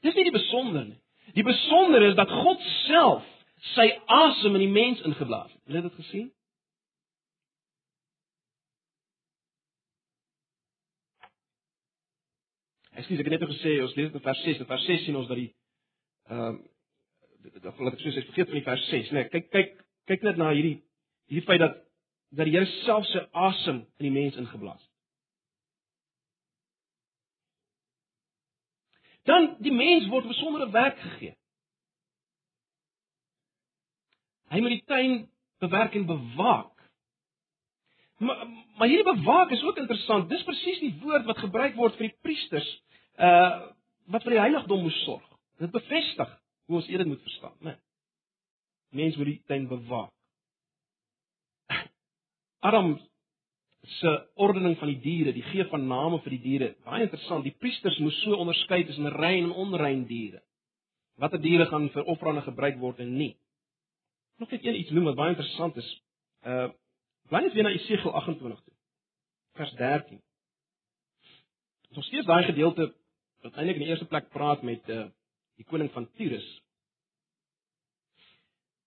Dis 0.00 0.14
nie 0.16 0.24
die 0.24 0.32
besonder 0.32 0.86
nie. 0.86 1.00
Die 1.36 1.44
besonder 1.44 2.02
is 2.06 2.14
dat 2.16 2.30
God 2.30 2.62
self 2.86 3.26
sy 3.74 3.86
asem 4.06 4.56
in 4.56 4.64
die 4.64 4.72
mens 4.72 5.02
ingeblaas 5.04 5.52
het. 5.52 5.60
Het 5.66 5.74
jy 5.74 5.82
dit 5.88 5.98
gesien? 6.00 6.30
Ek 12.96 13.04
sê 13.04 13.18
ek 13.20 13.28
het 13.28 13.34
net 13.36 13.50
gesê 13.50 13.74
ons 13.84 13.96
lees 13.98 14.08
dit 14.08 14.16
in 14.16 14.24
vers 14.24 14.44
6. 14.46 14.62
In 14.64 14.70
vers 14.70 14.86
6 14.88 15.04
sien 15.04 15.20
ons 15.20 15.28
dat 15.28 15.42
die 15.42 15.50
ehm 16.30 16.46
um, 16.54 16.64
dat 17.62 17.78
laat 17.78 17.94
ek 17.94 18.00
sê 18.02 18.24
vergeet 18.24 18.48
van 18.48 18.58
die 18.58 18.64
vers 18.66 18.86
6, 18.90 19.10
né? 19.12 19.20
Nee, 19.20 19.28
kyk 19.30 19.52
kyk 19.52 19.76
Kyk 20.06 20.22
net 20.26 20.38
na 20.38 20.52
hierdie 20.54 20.78
hierdie 21.26 21.46
feit 21.46 21.62
dat 21.62 21.82
dat 22.36 22.46
die 22.46 22.54
Here 22.54 22.68
self 22.84 23.06
sy 23.10 23.22
asem 23.32 23.82
in 23.98 24.08
die 24.08 24.14
mens 24.14 24.36
ingeblaas 24.38 24.82
het. 24.82 24.92
Dan 29.26 29.48
die 29.62 29.74
mens 29.74 30.06
word 30.10 30.28
besondere 30.30 30.70
werk 30.70 30.98
gegee. 31.02 31.34
Hy 34.54 34.62
moet 34.62 34.76
die 34.76 34.84
tuin 34.86 35.16
bewerk 35.62 35.96
en 35.98 36.06
bewaak. 36.06 36.74
Maar 38.22 38.44
maar 38.76 38.88
hierdie 38.88 39.14
bewaak 39.14 39.50
is 39.50 39.62
ook 39.62 39.78
interessant. 39.82 40.28
Dis 40.30 40.44
presies 40.44 40.78
die 40.84 40.94
woord 41.02 41.26
wat 41.26 41.42
gebruik 41.42 41.74
word 41.80 41.96
vir 41.98 42.10
die 42.10 42.18
priesters 42.22 42.68
uh 43.18 43.72
wat 44.06 44.22
vir 44.22 44.36
die 44.36 44.44
heiligdom 44.44 44.84
moes 44.86 44.98
sorg. 45.02 45.24
Dit 45.58 45.72
bevestig 45.74 46.30
hoe 46.70 46.76
ons 46.78 46.86
eerlik 46.86 47.08
moet 47.10 47.22
verstaan, 47.26 47.56
né? 47.58 47.72
Nee. 47.72 47.85
Mens 48.94 49.16
moet 49.16 49.32
die 49.32 49.42
tuin 49.46 49.68
bewaak. 49.68 50.12
Adam 52.66 52.96
se 53.86 54.30
ordening 54.34 54.78
van 54.78 54.90
die 54.90 55.00
diere, 55.00 55.32
die 55.32 55.44
gee 55.46 55.64
van 55.70 55.86
name 55.86 56.18
vir 56.24 56.34
die 56.34 56.42
diere. 56.42 56.70
Baie 56.84 57.06
interessant. 57.06 57.44
Die 57.46 57.54
priesters 57.54 57.98
moes 58.02 58.16
so 58.24 58.38
onderskei 58.42 58.82
tussen 58.86 59.06
rein 59.14 59.44
en 59.44 59.54
onrein 59.54 60.06
diere. 60.08 60.42
Watter 61.22 61.40
diere 61.40 61.68
gaan 61.70 61.88
vir 61.94 62.08
offerande 62.10 62.42
gebruik 62.44 62.80
word 62.82 63.00
en 63.04 63.14
nie. 63.16 63.36
Nog 64.42 64.50
net 64.50 64.64
een 64.64 64.80
iets 64.80 64.90
noem 64.90 65.10
wat 65.10 65.20
baie 65.20 65.34
interessant 65.36 65.76
is. 65.76 65.92
Uh 66.44 66.68
bly 67.26 67.40
net 67.42 67.56
weer 67.58 67.66
na 67.66 67.72
Esegiel 67.74 68.12
28 68.14 68.60
toe. 68.62 68.74
Vers 69.58 69.72
13. 69.78 70.20
Ons 71.96 72.06
steeds 72.06 72.26
daai 72.28 72.44
gedeelte 72.46 72.92
wat 73.42 73.56
eintlik 73.56 73.80
in 73.80 73.86
die 73.86 73.90
eerste 73.90 74.06
plek 74.10 74.28
praat 74.34 74.62
met 74.62 74.90
uh 74.92 75.06
die 75.56 75.66
koning 75.66 75.90
van 75.94 76.10
Tyrus. 76.18 76.46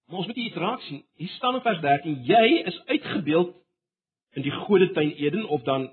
Maar 0.09 0.17
ons 0.17 0.27
moet 0.27 0.35
iets 0.41 0.55
raak 0.55 0.81
sien. 0.81 1.03
Hier 1.21 1.29
staan 1.29 1.55
in 1.55 1.61
vers 1.61 1.81
13: 1.81 2.23
Jy 2.25 2.45
is 2.65 2.81
uitgebeeld 2.85 3.53
in 4.33 4.41
die 4.41 4.51
godetuin 4.51 5.11
Eden 5.15 5.45
of 5.47 5.61
dan 5.63 5.91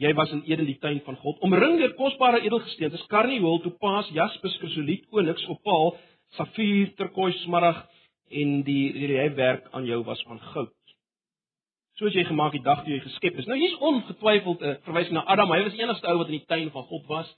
jy 0.00 0.12
was 0.16 0.30
in 0.32 0.42
Eden 0.48 0.66
die 0.66 0.78
tuin 0.80 1.02
van 1.04 1.16
God, 1.20 1.40
omring 1.44 1.76
deur 1.78 1.92
kosbare 1.94 2.40
edelgesteente, 2.40 3.00
karnieul, 3.12 3.60
topaas, 3.60 4.08
jaspis, 4.16 4.56
krisoliet, 4.62 5.04
onyx, 5.12 5.44
opaal, 5.52 5.92
safier, 6.38 6.94
turkois, 6.96 7.36
smarag 7.44 7.82
en 8.32 8.62
die 8.64 8.92
reliefwerk 8.96 9.68
aan 9.76 9.84
jou 9.84 10.00
was 10.08 10.22
van 10.28 10.40
goud. 10.54 10.72
Soos 12.00 12.16
jy 12.16 12.24
gemaak 12.24 12.56
die 12.56 12.64
dag 12.64 12.80
toe 12.86 12.94
jy 12.94 13.02
geskep 13.04 13.36
is. 13.36 13.46
Nou 13.50 13.58
hier's 13.60 13.76
ongetwyfeld 13.84 14.62
'n 14.64 14.70
uh, 14.70 14.76
verwysing 14.88 15.12
na 15.12 15.26
Adam. 15.28 15.52
Hy 15.52 15.62
was 15.62 15.76
die 15.76 15.82
enigste 15.84 16.08
ou 16.08 16.18
wat 16.18 16.32
in 16.32 16.40
die 16.40 16.46
tuin 16.48 16.70
van 16.70 16.88
God 16.88 17.04
was. 17.06 17.28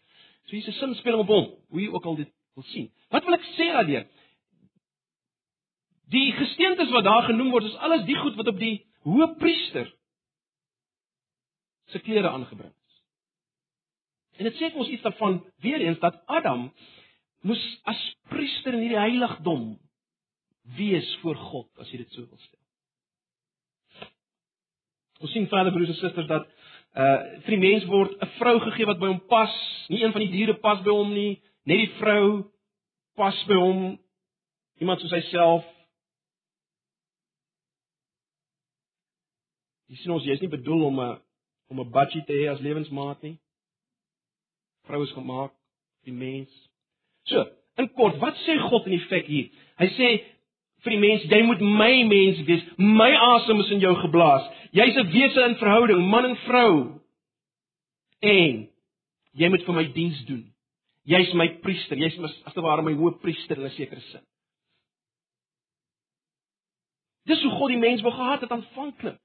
So 0.46 0.54
hier's 0.54 0.68
'n 0.68 0.78
sinspeling 0.78 1.26
op 1.26 1.28
hom. 1.28 1.50
Hoe 1.70 1.80
jy 1.80 1.90
ook 1.90 2.06
al 2.06 2.16
dit 2.16 2.30
wil 2.54 2.64
sien. 2.70 2.90
Wat 3.10 3.24
wil 3.24 3.34
ek 3.34 3.50
sê 3.58 3.72
daardeur? 3.72 4.06
Die 6.12 6.32
gesteentes 6.32 6.90
wat 6.90 7.04
daar 7.04 7.22
genoem 7.28 7.50
word, 7.50 7.64
is 7.64 7.76
alles 7.76 8.04
die 8.04 8.16
goed 8.18 8.36
wat 8.36 8.50
op 8.52 8.58
die 8.58 8.76
hoëpriester 9.04 9.88
se 11.92 12.00
klere 12.00 12.30
aangebring 12.30 12.72
is. 12.72 12.98
En 14.38 14.48
dit 14.48 14.58
sê 14.58 14.70
ons 14.74 14.88
iets 14.88 15.04
daarvan 15.04 15.40
weer 15.64 15.80
eens 15.84 16.00
dat 16.02 16.20
Adam 16.26 16.68
moes 17.44 17.62
as 17.88 18.02
priester 18.32 18.74
in 18.74 18.84
hierdie 18.86 19.00
heiligdom 19.00 19.74
wees 20.76 21.08
voor 21.20 21.36
God, 21.36 21.68
as 21.78 21.90
jy 21.92 22.00
dit 22.00 22.16
so 22.16 22.24
wil 22.24 22.40
stel. 22.40 22.60
Ons 25.24 25.32
sien 25.36 25.48
verder 25.48 25.72
broers 25.72 25.92
en 25.92 26.00
susters 26.00 26.30
dat 26.30 26.48
uh 26.94 27.20
vir 27.44 27.56
die 27.56 27.62
mens 27.62 27.84
word 27.90 28.12
'n 28.22 28.30
vrou 28.38 28.58
gegee 28.60 28.86
wat 28.86 29.00
by 29.00 29.08
hom 29.10 29.20
pas, 29.28 29.54
nie 29.88 30.02
een 30.02 30.12
van 30.12 30.22
die 30.22 30.30
diere 30.30 30.54
pas 30.54 30.80
by 30.82 30.90
hom 30.94 31.12
nie, 31.14 31.42
net 31.66 31.78
die 31.78 31.94
vrou 31.98 32.50
pas 33.16 33.44
by 33.48 33.54
hom. 33.54 33.98
Iemand 34.80 35.00
soos 35.00 35.10
hy 35.10 35.20
Jy 39.94 40.00
sien 40.02 40.10
ons 40.10 40.24
jy's 40.26 40.40
nie 40.42 40.50
bedoel 40.50 40.88
om 40.88 40.96
'n 41.00 41.20
om 41.70 41.80
'n 41.80 41.90
budgie 41.90 42.24
te 42.26 42.32
hê 42.34 42.50
as 42.50 42.60
lewensmaat 42.60 43.22
nie. 43.22 43.38
Vrou 44.88 45.02
is 45.02 45.12
gemaak 45.12 45.52
vir 46.02 46.10
die 46.10 46.18
mens. 46.18 46.50
So, 47.30 47.46
in 47.78 47.88
kort, 47.94 48.18
wat 48.18 48.34
sê 48.42 48.58
God 48.58 48.86
in 48.86 48.98
effek 48.98 49.26
hier? 49.26 49.50
Hy 49.78 49.86
sê 49.86 50.08
vir 50.82 50.90
die 50.90 50.98
mens, 50.98 51.22
jy 51.30 51.42
moet 51.42 51.60
my 51.60 52.02
mens 52.10 52.42
wees. 52.44 52.66
My 52.76 53.12
asem 53.14 53.60
is 53.60 53.70
in 53.70 53.80
jou 53.80 53.94
geblaas. 54.02 54.50
Jy's 54.72 54.96
'n 54.96 55.12
wese 55.12 55.40
in 55.44 55.56
verhouding, 55.62 56.08
man 56.10 56.24
en 56.24 56.36
vrou. 56.36 57.00
En 58.20 58.68
jy 59.32 59.48
moet 59.48 59.64
vir 59.64 59.74
my 59.74 59.84
diens 59.92 60.24
doen. 60.26 60.52
Jy's 61.06 61.32
my 61.34 61.48
priester. 61.62 61.96
Jy's 61.96 62.18
as 62.44 62.52
te 62.52 62.60
ware 62.60 62.82
my 62.82 62.92
hoëpriester 62.92 63.58
in 63.58 63.64
'n 63.64 63.70
sekere 63.70 64.00
sin. 64.00 64.26
Dis 67.26 67.42
hoe 67.42 67.52
God 67.52 67.68
die 67.68 67.78
mens 67.78 68.02
wou 68.02 68.12
gehad 68.12 68.40
het 68.40 68.50
aanvanklik. 68.50 69.20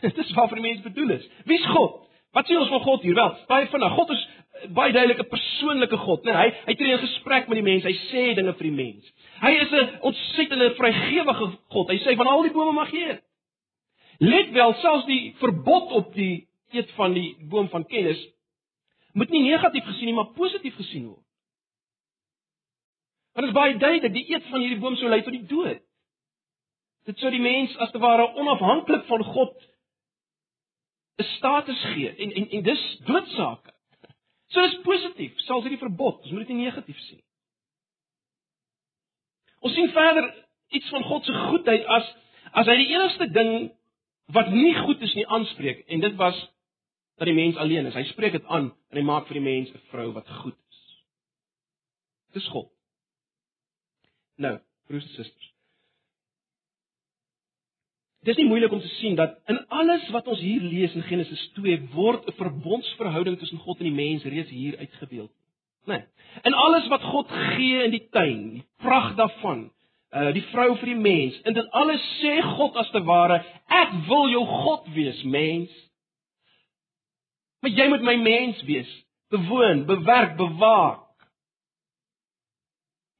Dis 0.18 0.32
waarvoor 0.36 0.60
die 0.60 0.66
mens 0.68 0.82
bedoel 0.84 1.10
is. 1.18 1.28
Wie's 1.44 1.66
God? 1.66 1.98
Wat 2.36 2.46
sê 2.46 2.58
ons 2.58 2.70
van 2.70 2.82
God 2.84 3.02
hier? 3.02 3.14
Wel, 3.18 3.32
baie 3.50 3.66
vinnig. 3.72 3.94
God 3.98 4.12
is 4.14 4.20
eh, 4.26 4.68
baie 4.76 4.92
duidelik 4.92 5.22
'n 5.24 5.30
persoonlike 5.32 5.96
God, 5.96 6.24
né? 6.24 6.32
Nee, 6.32 6.42
hy 6.42 6.52
hy 6.66 6.74
tree 6.74 6.92
in 6.92 7.02
gesprek 7.06 7.48
met 7.48 7.58
die 7.58 7.66
mens. 7.66 7.84
Hy 7.84 7.96
sê 8.08 8.26
dinge 8.38 8.54
vir 8.58 8.68
die 8.68 8.76
mens. 8.76 9.12
Hy 9.40 9.52
is 9.64 9.72
'n 9.72 9.98
ontsettende 10.10 10.74
vrygewige 10.78 11.50
God. 11.74 11.90
Hy 11.90 11.98
sê 12.04 12.16
van 12.16 12.26
al 12.26 12.42
die 12.42 12.54
bome 12.54 12.72
mag 12.72 12.92
jy 12.92 13.08
eet. 13.08 13.22
Let 14.20 14.52
wel, 14.52 14.74
selfs 14.74 15.06
die 15.06 15.34
verbod 15.40 15.92
op 15.96 16.14
die 16.14 16.46
eet 16.72 16.90
van 16.96 17.12
die 17.12 17.36
boom 17.48 17.68
van 17.68 17.86
kennis 17.86 18.20
moet 19.12 19.30
nie 19.30 19.42
negatief 19.42 19.84
gesien 19.84 20.10
nie, 20.10 20.14
maar 20.14 20.32
positief 20.36 20.76
gesien 20.76 21.06
word. 21.08 21.24
Want 23.34 23.46
dit 23.46 23.54
is 23.54 23.58
baie 23.58 23.76
duidelik, 23.78 24.12
die 24.12 24.34
eet 24.34 24.46
van 24.50 24.60
hierdie 24.62 24.78
boom 24.82 24.96
sou 24.98 25.08
lei 25.10 25.22
tot 25.22 25.34
die 25.34 25.46
dood. 25.50 25.82
Dit 27.08 27.18
sou 27.18 27.30
die 27.32 27.42
mens 27.42 27.74
as 27.82 27.90
te 27.90 27.98
ware 28.02 28.28
onafhanklik 28.38 29.06
van 29.08 29.24
God 29.24 29.54
'n 31.20 31.28
status 31.36 31.82
gee 31.94 32.10
en 32.16 32.32
en 32.32 32.50
en 32.50 32.62
dis 32.62 32.84
doodsake. 33.04 33.72
So 34.50 34.62
dis 34.66 34.80
positief, 34.82 35.36
selfs 35.46 35.66
hierdie 35.66 35.82
verbod, 35.82 36.22
ons 36.22 36.30
moet 36.30 36.46
dit 36.46 36.56
nie 36.56 36.64
negatief 36.64 36.98
sien. 37.06 37.20
Ons 39.60 39.74
sien 39.74 39.92
verder 39.94 40.30
iets 40.68 40.88
van 40.88 41.04
God 41.04 41.24
se 41.24 41.34
goedheid 41.50 41.84
as 41.86 42.08
as 42.52 42.66
hy 42.66 42.76
die 42.80 42.88
enigste 42.94 43.28
ding 43.30 43.52
wat 44.34 44.50
nie 44.50 44.74
goed 44.74 45.02
is 45.06 45.14
nie 45.14 45.26
aanspreek 45.26 45.84
en 45.86 46.02
dit 46.02 46.16
was 46.18 46.38
dat 47.20 47.28
die 47.28 47.36
mens 47.36 47.58
alleen 47.60 47.86
is. 47.86 47.94
Hy 47.94 48.06
spreek 48.10 48.32
dit 48.38 48.46
aan 48.48 48.70
en 48.72 48.98
hy 48.98 49.04
maak 49.06 49.28
vir 49.28 49.38
die 49.38 49.46
mens 49.46 49.70
'n 49.70 49.86
vrou 49.92 50.10
wat 50.16 50.28
goed 50.42 50.56
is. 50.56 50.80
Dis 52.32 52.48
God. 52.48 52.70
Nou, 54.36 54.58
broers 54.86 55.04
en 55.04 55.14
susters, 55.14 55.49
Dit 58.20 58.34
is 58.34 58.40
nie 58.42 58.50
moeilik 58.50 58.72
om 58.72 58.80
te 58.80 58.88
sien 58.88 59.14
dat 59.16 59.38
in 59.48 59.58
alles 59.68 60.08
wat 60.12 60.26
ons 60.28 60.40
hier 60.44 60.60
lees 60.60 60.92
in 60.92 61.02
Genesis 61.08 61.40
2 61.56 61.88
word 61.94 62.26
'n 62.28 62.36
verbondsverhouding 62.36 63.38
tussen 63.38 63.58
God 63.58 63.78
en 63.78 63.88
die 63.88 63.94
mens 63.94 64.24
reeds 64.24 64.50
hier 64.50 64.78
uitgebeeld. 64.78 65.32
Nee. 65.84 66.04
In 66.42 66.54
alles 66.54 66.88
wat 66.88 67.02
God 67.02 67.30
gee 67.30 67.82
in 67.82 67.90
die 67.90 68.08
tuin, 68.10 68.50
die 68.50 68.64
pragt 68.76 69.16
daarvan, 69.16 69.70
uh 70.12 70.32
die 70.32 70.44
vrou 70.52 70.76
vir 70.76 70.86
die 70.86 71.00
mens, 71.00 71.40
in 71.40 71.54
dit 71.54 71.70
alles 71.70 72.02
sê 72.20 72.42
God 72.42 72.76
as 72.76 72.90
te 72.90 73.02
ware, 73.02 73.44
ek 73.66 73.92
wil 74.06 74.28
jou 74.28 74.44
God 74.46 74.92
wees, 74.94 75.22
mens. 75.22 75.70
Maar 77.60 77.70
jy 77.70 77.88
moet 77.88 78.02
my 78.02 78.16
mens 78.16 78.62
wees, 78.62 78.90
bewoon, 79.30 79.86
bewerk, 79.86 80.36
bewaak. 80.36 81.08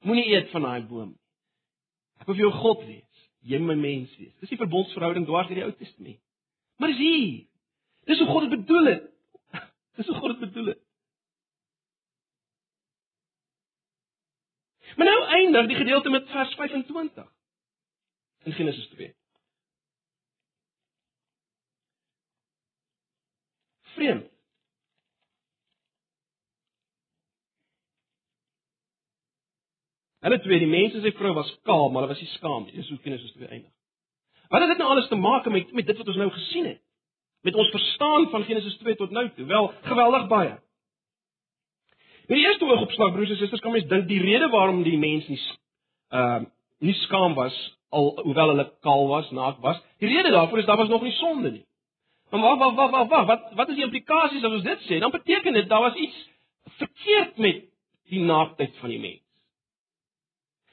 Moenie 0.05 0.29
eet 0.35 0.51
van 0.51 0.63
daai 0.63 0.83
boom 0.83 1.09
nie. 1.09 1.21
Ek 2.21 2.27
wil 2.27 2.37
jou 2.37 2.53
God 2.53 2.85
wees 2.85 3.10
jy 3.47 3.59
my 3.65 3.77
mens 3.79 4.13
wees. 4.19 4.35
Dis 4.43 4.53
die 4.53 4.61
verbondsverhouding 4.61 5.27
dwars 5.29 5.49
deur 5.49 5.61
die 5.61 5.65
Ou 5.65 5.73
Testament. 5.79 6.21
Maar 6.81 6.93
dis 6.93 7.01
hier. 7.01 7.47
Dis 8.09 8.19
hoe 8.19 8.29
God 8.29 8.49
dit 8.49 8.61
bedoel 8.61 8.87
het. 8.91 9.11
Dis 10.01 10.09
hoe 10.09 10.17
God 10.17 10.39
dit 10.39 10.49
bedoel 10.49 10.73
het. 10.73 10.81
Maar 14.97 15.07
nou 15.07 15.21
eindig 15.25 15.67
die 15.67 15.77
gedeelte 15.77 16.11
met 16.11 16.29
vers 16.29 16.55
25 16.55 17.29
in 18.49 18.53
Genesis 18.53 18.89
2. 18.89 19.15
Vreemd. 23.95 24.30
Hulle 30.21 30.41
twee, 30.45 30.59
die 30.61 30.69
mens 30.69 30.95
en 30.95 31.05
sy 31.05 31.13
vrou 31.17 31.33
was 31.35 31.51
maar 31.65 32.03
hulle 32.03 32.13
was 32.13 32.21
nie 32.21 32.33
skaam 32.37 32.65
nie. 32.65 32.75
Dis 32.77 32.89
hoe 32.89 32.99
Genesis 33.05 33.33
2 33.33 33.49
eindig. 33.49 33.73
Wat 34.51 34.61
het 34.61 34.69
dit 34.69 34.79
nou 34.79 34.91
alles 34.91 35.09
te 35.09 35.17
maak 35.17 35.47
met 35.49 35.73
met 35.73 35.87
dit 35.87 35.97
wat 35.97 36.09
ons 36.09 36.17
nou 36.17 36.31
gesien 36.31 36.67
het? 36.67 36.81
Met 37.43 37.55
ons 37.55 37.71
verstaan 37.71 38.29
van 38.31 38.45
Genesis 38.45 38.77
2 38.77 38.97
tot 38.97 39.11
nou 39.11 39.31
toe? 39.37 39.47
Wel, 39.47 39.73
geweldig 39.83 40.27
baie. 40.29 40.59
In 42.29 42.37
die 42.37 42.45
eerste 42.47 42.65
oogopslag, 42.65 43.13
broers 43.13 43.31
en 43.31 43.37
susters, 43.37 43.61
kan 43.61 43.73
mens 43.73 43.89
dink 43.89 44.07
die 44.09 44.21
rede 44.21 44.49
waarom 44.49 44.83
die 44.83 44.99
mens 44.99 45.29
nie 45.29 45.41
ehm 46.11 46.45
uh, 46.45 46.49
nie 46.81 46.95
skaam 46.95 47.35
was 47.35 47.57
al 47.89 48.21
hoewel 48.23 48.53
hulle 48.53 48.65
kaal 48.81 49.09
was, 49.09 49.31
naak 49.31 49.59
was, 49.61 49.81
die 49.99 50.09
rede 50.09 50.31
daarvoor 50.31 50.59
is 50.59 50.67
daar 50.67 50.77
was 50.77 50.89
nog 50.89 51.03
nie 51.03 51.13
sonde 51.13 51.51
nie. 51.51 51.65
Maar 52.31 52.41
wag, 52.41 52.75
wag, 52.75 52.91
wag, 52.91 53.09
wag, 53.09 53.27
wat 53.27 53.51
wat 53.55 53.69
is 53.69 53.75
die 53.75 53.85
implikasies 53.85 54.45
as 54.45 54.53
ons 54.53 54.63
dit 54.63 54.87
sê? 54.87 55.01
Dan 55.03 55.11
beteken 55.11 55.53
dit 55.53 55.69
daar 55.69 55.81
was 55.81 55.95
iets 55.95 56.29
verkeerd 56.79 57.37
met 57.37 57.65
die 58.09 58.23
naaktheid 58.23 58.77
van 58.77 58.95
die 58.95 59.01
mens. 59.01 59.23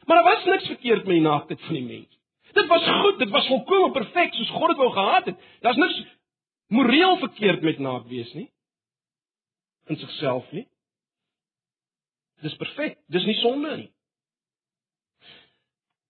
Maar 0.08 0.22
daar 0.22 0.30
was 0.34 0.46
niks 0.46 0.70
verkeerd 0.72 1.04
met 1.04 1.18
die 1.18 1.26
naaktheid 1.26 1.62
van 1.62 1.76
die 1.76 1.84
mens. 1.84 2.14
Dit 2.56 2.68
was 2.68 2.86
goed, 3.02 3.18
dit 3.20 3.30
was 3.30 3.48
volkomme 3.48 3.92
perfek 3.92 4.34
soos 4.34 4.54
God 4.56 4.72
dit 4.72 4.80
wou 4.80 4.92
gehad 4.92 5.26
het. 5.26 5.42
Daar's 5.62 5.78
niks 5.78 5.98
moreel 6.68 7.18
verkeerd 7.18 7.62
met 7.62 7.80
naak 7.80 8.08
wees 8.08 8.32
nie 8.34 8.48
in 9.88 10.00
sigself 10.00 10.48
nie. 10.52 10.66
Dis 12.44 12.56
perfek. 12.60 12.98
Dis 13.12 13.26
nie 13.28 13.38
sonde 13.42 13.76
nie. 13.84 13.90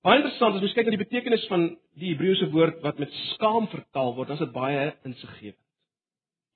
Baie 0.06 0.22
interessant 0.22 0.58
as 0.58 0.64
jy 0.64 0.72
kyk 0.76 0.88
na 0.88 0.96
die 0.96 1.04
betekenis 1.04 1.46
van 1.52 1.66
die 2.00 2.14
Hebreëse 2.14 2.50
woord 2.54 2.82
wat 2.86 3.00
met 3.02 3.14
skaam 3.34 3.68
vertaal 3.72 4.14
word, 4.16 4.30
dan 4.30 4.38
is 4.38 4.46
dit 4.46 4.54
baie 4.56 4.84
insiggewend. 5.08 5.64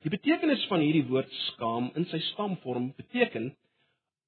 Die 0.02 0.14
betekenis 0.14 0.64
van 0.70 0.82
hierdie 0.82 1.06
woord 1.10 1.30
skaam 1.52 1.92
in 2.00 2.08
sy 2.10 2.22
stamvorm 2.32 2.90
beteken 2.98 3.52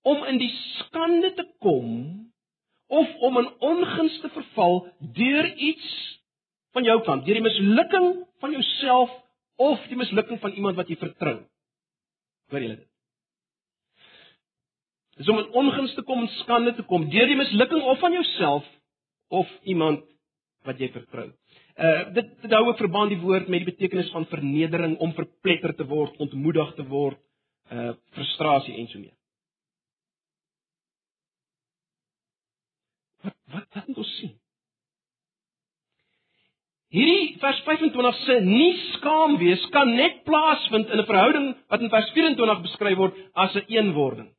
om 0.06 0.26
in 0.30 0.38
die 0.41 0.52
skande 0.76 1.32
te 1.38 1.45
kom 1.63 1.93
of 3.00 3.16
om 3.28 3.40
in 3.42 3.50
ongunst 3.72 4.22
te 4.22 4.30
verval 4.36 4.82
deur 5.18 5.50
iets 5.56 5.90
van 6.74 6.86
jou 6.88 6.98
kant, 7.06 7.26
deur 7.26 7.40
die 7.40 7.46
mislukking 7.46 8.08
van 8.44 8.56
jouself 8.56 9.12
of 9.62 9.84
die 9.90 9.98
mislukking 9.98 10.40
van 10.42 10.56
iemand 10.58 10.80
wat 10.80 10.90
jy 10.90 10.98
vertrou. 11.02 11.38
Hoor 12.52 12.66
julle 12.66 12.80
dit? 12.80 12.90
Dis 15.22 15.30
om 15.30 15.44
in 15.44 15.52
ongunst 15.62 15.96
te 15.98 16.06
kom 16.06 16.24
en 16.24 16.32
skande 16.40 16.74
te 16.78 16.86
kom 16.90 17.06
deur 17.14 17.30
die 17.30 17.38
mislukking 17.38 17.84
of 17.86 18.02
van 18.02 18.16
jouself 18.18 18.66
of 19.34 19.50
iemand 19.70 20.06
wat 20.68 20.80
jy 20.82 20.90
vertrou. 20.94 21.30
Uh 21.74 22.14
dit 22.14 22.30
dit 22.44 22.54
hou 22.54 22.64
ook 22.70 22.82
verband 22.82 23.14
die 23.14 23.22
woord 23.22 23.50
met 23.50 23.64
die 23.64 23.72
betekenis 23.72 24.12
van 24.14 24.26
vernedering, 24.30 24.98
om 25.02 25.14
verpletter 25.18 25.74
te 25.78 25.86
word, 25.90 26.18
ontmoedig 26.22 26.74
te 26.78 26.86
word, 26.90 27.20
uh 27.74 27.94
frustrasie 28.18 28.76
en 28.78 28.90
so 28.92 29.02
meer. 29.02 29.16
Wat 33.24 33.36
wat 33.54 33.68
wat 33.76 33.88
moet 33.88 34.02
ons 34.04 34.16
sien? 34.20 34.34
Hierdie 36.94 37.40
vers 37.42 37.60
25 37.66 38.18
sê 38.28 38.36
nie 38.46 38.74
skaam 38.92 39.40
wees 39.42 39.64
kan 39.74 39.90
net 39.98 40.22
plaasvind 40.28 40.92
in 40.94 41.00
'n 41.02 41.10
verhouding 41.10 41.48
wat 41.72 41.82
in 41.82 41.90
vers 41.90 42.12
24 42.14 42.62
beskryf 42.68 42.98
word 42.98 43.18
as 43.34 43.56
'n 43.56 43.66
eenwording. 43.68 44.30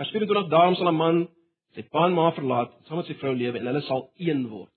Vers 0.00 0.10
24 0.10 0.48
daarom 0.48 0.76
sal 0.76 0.88
'n 0.88 0.96
man 0.96 1.28
sy 1.74 1.82
pa 1.82 2.06
en 2.06 2.14
ma 2.14 2.30
verlaat, 2.32 2.72
saam 2.86 2.96
met 2.98 3.06
sy 3.06 3.14
vrou 3.20 3.34
lewe 3.34 3.58
en 3.58 3.66
hulle 3.66 3.82
sal 3.82 4.08
een 4.16 4.48
word. 4.48 4.72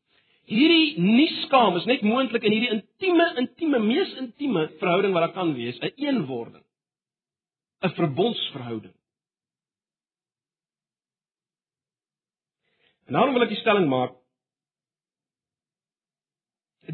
Hierdie 0.52 1.00
nie 1.00 1.30
skaam 1.46 1.78
is 1.78 1.86
net 1.86 2.02
moontlik 2.02 2.44
in 2.44 2.52
hierdie 2.52 2.74
intieme, 2.76 3.26
intieme, 3.38 3.80
mees 3.80 4.12
intieme 4.20 4.68
verhouding 4.82 5.14
wat 5.16 5.24
daar 5.26 5.38
kan 5.38 5.54
wees, 5.56 5.80
'n 5.80 5.86
een 5.86 6.08
eenwording. 6.08 6.64
'n 7.84 7.96
Verbondsverhouding. 7.96 8.96
En 13.06 13.14
daarom 13.14 13.34
wil 13.34 13.44
ek 13.44 13.52
die 13.52 13.60
stelling 13.60 13.88
maak 13.90 14.16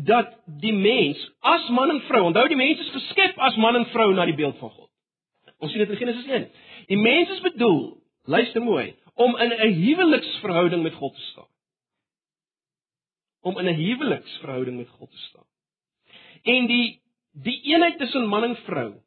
dat 0.05 0.33
die 0.61 0.73
mens 0.73 1.21
as 1.39 1.69
man 1.69 1.89
en 1.89 2.01
vrou, 2.01 2.23
onthou 2.29 2.47
die 2.47 2.57
mens 2.57 2.79
is 2.79 2.91
geskep 2.93 3.37
as 3.37 3.55
man 3.55 3.75
en 3.75 3.85
vrou 3.93 4.13
na 4.13 4.25
die 4.25 4.37
beeld 4.37 4.57
van 4.57 4.69
God. 4.69 4.89
Ons 5.57 5.71
sien 5.71 5.81
dit 5.81 5.89
in 5.89 6.01
Genesis 6.01 6.25
1. 6.25 6.49
Die 6.87 6.97
mens 6.97 7.29
is 7.29 7.41
bedoel 7.41 7.99
Luister 8.29 8.61
mooi, 8.61 8.95
om 9.13 9.37
in 9.37 9.51
'n 9.51 9.73
huweliksverhouding 9.73 10.83
met 10.83 10.93
God 10.93 11.13
te 11.15 11.21
staan. 11.21 11.51
Om 13.41 13.57
in 13.59 13.65
'n 13.65 13.75
huweliksverhouding 13.75 14.77
met 14.77 14.89
God 14.89 15.11
te 15.11 15.17
staan. 15.17 15.47
En 16.43 16.67
die 16.67 17.01
die 17.31 17.61
eenheid 17.61 17.97
tussen 17.97 18.27
man 18.27 18.43
en 18.43 18.55
vrou 18.55 19.01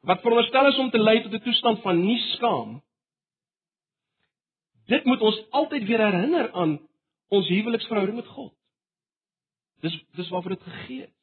wat 0.00 0.20
veronderstel 0.20 0.68
is 0.68 0.78
om 0.78 0.90
te 0.90 0.98
lei 0.98 1.22
tot 1.22 1.32
'n 1.32 1.42
toestand 1.44 1.80
van 1.82 2.00
nie 2.00 2.18
skaam. 2.18 2.82
Dit 4.86 5.04
moet 5.04 5.20
ons 5.20 5.50
altyd 5.50 5.84
weer 5.84 5.98
herinner 5.98 6.52
aan 6.52 6.80
ons 7.28 7.48
huweliksverhouding 7.48 8.16
met 8.16 8.26
God. 8.26 8.52
Dis 9.80 10.04
dis 10.14 10.28
waarvoor 10.28 10.50
dit 10.50 10.62
gegee 10.62 11.02
is. 11.02 11.14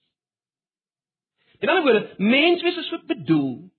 In 1.59 1.69
ander 1.69 1.83
woorde, 1.83 2.15
menswees 2.17 2.77
is 2.77 3.05
bedoel 3.05 3.69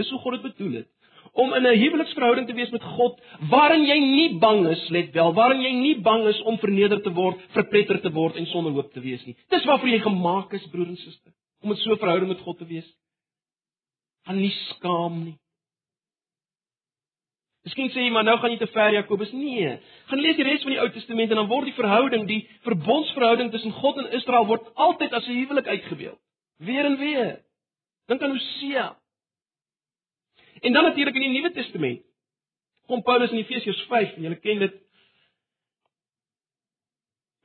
Dis 0.00 0.10
hoe 0.10 0.20
God 0.22 0.38
dit 0.38 0.48
bedoel 0.48 0.80
het 0.80 0.88
om 1.32 1.52
in 1.54 1.62
'n 1.62 1.78
huweliksverhouding 1.78 2.46
te 2.46 2.54
wees 2.54 2.70
met 2.70 2.82
God 2.82 3.20
waarin 3.50 3.84
jy 3.86 3.98
nie 3.98 4.38
bang 4.38 4.66
is, 4.66 4.88
let 4.88 5.12
wel, 5.12 5.32
waarin 5.34 5.60
jy 5.62 5.72
nie 5.72 6.00
bang 6.00 6.26
is 6.26 6.42
om 6.42 6.58
verneder 6.58 7.02
te 7.02 7.12
word, 7.12 7.38
verpletter 7.54 8.00
te 8.00 8.10
word 8.10 8.36
en 8.36 8.46
sonder 8.46 8.72
hoop 8.72 8.92
te 8.92 9.00
wees 9.00 9.24
nie. 9.24 9.36
Dis 9.48 9.64
waarvoor 9.64 9.88
jy 9.88 10.00
gemaak 10.00 10.52
is, 10.52 10.66
broer 10.72 10.86
en 10.86 10.96
suster, 10.96 11.32
om 11.62 11.70
'n 11.70 11.76
so 11.76 11.92
'n 11.92 11.98
verhouding 11.98 12.28
met 12.28 12.40
God 12.40 12.58
te 12.58 12.66
wees. 12.66 12.96
Gaan 14.26 14.40
nie 14.40 14.52
skaam 14.70 15.22
nie. 15.24 15.36
Miskien 17.66 17.90
sê 17.92 18.06
jy 18.06 18.12
maar 18.12 18.24
nou 18.24 18.38
gaan 18.40 18.54
jy 18.54 18.58
te 18.62 18.70
ver 18.72 18.94
Jakobus. 18.94 19.32
Nee. 19.36 19.74
Gaan 20.08 20.22
lees 20.24 20.38
die 20.38 20.46
res 20.48 20.64
van 20.64 20.72
die 20.72 20.80
Ou 20.80 20.88
Testament 20.94 21.32
en 21.32 21.42
dan 21.42 21.50
word 21.50 21.68
die 21.68 21.76
verhouding, 21.76 22.24
die 22.28 22.40
verbondsverhouding 22.64 23.52
tussen 23.52 23.74
God 23.76 24.00
en 24.00 24.12
Israel 24.16 24.48
word 24.48 24.70
altyd 24.74 25.12
as 25.12 25.28
'n 25.28 25.36
huwelik 25.42 25.66
uitgebeeld. 25.66 26.18
Weer 26.58 26.84
en 26.84 26.96
weer. 26.98 27.44
Dink 28.08 28.22
aan 28.22 28.30
Hosea. 28.30 28.96
En 30.60 30.72
dan 30.72 30.84
natuurlik 30.84 31.14
in 31.14 31.20
die 31.20 31.40
Nuwe 31.40 31.52
Testament. 31.52 32.02
Kom 32.86 33.02
Paulus 33.02 33.30
in 33.30 33.38
Efesiërs 33.38 33.82
5 33.88 34.16
en 34.16 34.22
julle 34.22 34.40
ken 34.40 34.58
dit. 34.58 34.74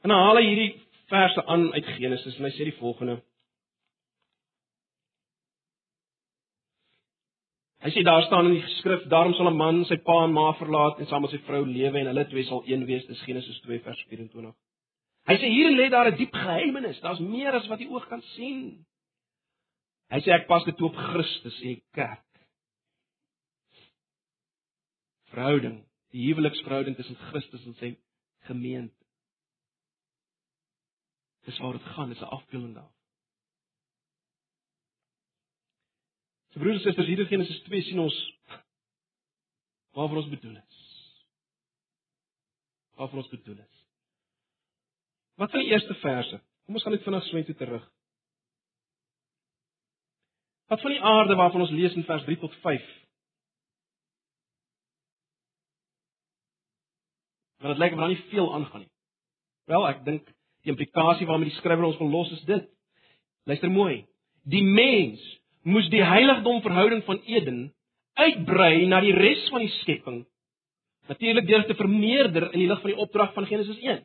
En 0.02 0.10
dan 0.10 0.20
haal 0.20 0.36
hy 0.36 0.46
hierdie 0.48 0.82
verse 1.12 1.46
aan 1.46 1.74
uit 1.74 1.86
Genesis 1.86 2.38
en 2.38 2.44
hy 2.44 2.52
sê 2.56 2.64
die 2.64 2.80
volgende. 2.80 3.20
Hy 7.86 7.92
sê 7.94 8.02
daar 8.02 8.24
staan 8.26 8.48
in 8.50 8.56
die 8.58 8.76
skrif 8.80 9.04
daarom 9.14 9.36
sal 9.38 9.46
'n 9.52 9.58
man 9.58 9.84
sy 9.86 9.98
pa 10.02 10.24
en 10.26 10.34
ma 10.34 10.54
verlaat 10.58 11.00
en 11.00 11.08
saam 11.08 11.22
met 11.22 11.32
sy 11.32 11.38
vrou 11.46 11.64
lewe 11.66 12.00
en 12.00 12.08
hulle 12.10 12.26
twee 12.30 12.44
sal 12.44 12.64
een 12.66 12.86
wees. 12.90 13.06
Dis 13.06 13.22
Genesis 13.22 13.60
2 13.62 13.80
vers 13.86 14.02
24. 14.10 14.56
Hy 15.30 15.36
sê 15.38 15.48
hier 15.54 15.70
lê 15.70 15.90
daar 15.90 16.10
'n 16.10 16.18
diep 16.18 16.34
geheimenis. 16.34 17.02
Daar's 17.02 17.20
meer 17.20 17.54
as 17.54 17.68
wat 17.68 17.80
die 17.80 17.90
oog 17.90 18.08
kan 18.08 18.22
sien. 18.36 18.86
Hy 20.10 20.20
sê 20.22 20.34
ek 20.34 20.48
pas 20.48 20.64
dit 20.66 20.78
toe 20.78 20.88
op 20.90 20.96
Christus 20.96 21.62
en 21.62 21.68
die 21.68 21.84
kerk 21.94 22.26
verhouding, 25.30 25.86
die 26.14 26.26
huweliksverhouding 26.28 26.96
tussen 26.96 27.18
Christus 27.30 27.66
en 27.66 27.76
sy 27.80 27.98
gemeente. 28.48 29.06
Dis 31.46 31.58
waar 31.60 31.78
dit 31.78 31.88
gaan, 31.94 32.10
dis 32.10 32.22
'n 32.22 32.34
afbeelding 32.38 32.74
daarvan. 32.74 32.95
So 36.56 36.62
broers 36.64 36.78
en 36.80 36.84
susters, 36.86 37.08
hier 37.12 37.20
in 37.20 37.28
Genesis 37.28 37.58
2 37.68 37.82
sien 37.84 38.00
ons 38.00 38.16
waarvoor 39.92 40.22
ons 40.22 40.30
bedoel 40.32 40.56
is. 40.56 40.84
Waarvoor 42.96 43.26
ons 43.26 43.32
bedoel 43.34 43.58
is. 43.60 43.82
Wat 45.36 45.52
van 45.52 45.60
die 45.60 45.74
eerste 45.76 45.98
verse? 46.00 46.40
Kom 46.64 46.80
ons 46.80 46.88
gaan 46.88 46.96
net 46.96 47.04
vinnig 47.04 47.28
swem 47.28 47.44
toe 47.44 47.58
terug. 47.60 47.84
Wat 50.72 50.80
van 50.80 50.96
die 50.96 51.04
aarde 51.04 51.36
waarvan 51.36 51.68
ons 51.68 51.76
lees 51.76 52.00
in 52.00 52.08
vers 52.08 52.24
3 52.24 52.40
tot 52.40 52.56
5? 52.64 52.94
want 57.66 57.78
dit 57.80 57.84
lyk 57.84 57.94
of 57.94 58.00
daar 58.00 58.12
nie 58.14 58.24
veel 58.30 58.54
aangaan 58.54 58.84
nie. 58.84 58.92
Wel, 59.66 59.88
ek 59.90 60.04
dink 60.06 60.28
die 60.62 60.72
implikasie 60.74 61.26
waarmee 61.26 61.50
die 61.50 61.58
skrywer 61.58 61.88
ons 61.88 61.98
wil 61.98 62.12
los 62.14 62.32
is 62.36 62.44
dit. 62.46 62.68
Luister 63.50 63.72
mooi. 63.74 64.04
Die 64.46 64.62
mens 64.64 65.24
moes 65.66 65.90
die 65.90 66.04
heiligdom 66.06 66.62
verhouding 66.62 67.04
van 67.08 67.22
Eden 67.26 67.60
uitbrei 68.16 68.86
na 68.88 69.02
die 69.04 69.14
res 69.18 69.44
van 69.52 69.66
die 69.66 69.74
skepping. 69.82 70.24
Natuurlik 71.10 71.48
deur 71.50 71.66
te 71.68 71.76
vermeerder 71.78 72.52
in 72.54 72.62
die 72.62 72.70
lig 72.70 72.82
van 72.82 72.94
die 72.94 73.02
opdrag 73.02 73.34
van 73.36 73.48
Genesis 73.50 73.82
1. 73.82 74.04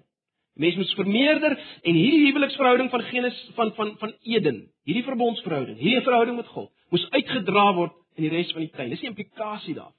Die 0.57 0.65
mens 0.65 0.81
moes 0.81 0.93
vermeerder 0.99 1.55
en 1.57 1.95
hierdie 1.97 2.27
huweliksverhouding 2.27 2.91
van 2.93 3.07
Genesis 3.09 3.55
van 3.57 3.73
van 3.77 3.95
van 4.01 4.13
Eden, 4.27 4.65
hierdie 4.85 5.07
verbondsverhouding, 5.07 5.79
hierdie 5.79 6.05
verhouding 6.05 6.37
met 6.37 6.51
God, 6.53 6.73
moes 6.91 7.07
uitgedra 7.15 7.71
word 7.79 7.97
in 8.19 8.27
die 8.27 8.33
res 8.35 8.51
van 8.53 8.65
die 8.65 8.73
tuin. 8.75 8.91
Dis 8.91 9.05
die 9.05 9.09
implikasie 9.13 9.77
daarvan. 9.77 9.97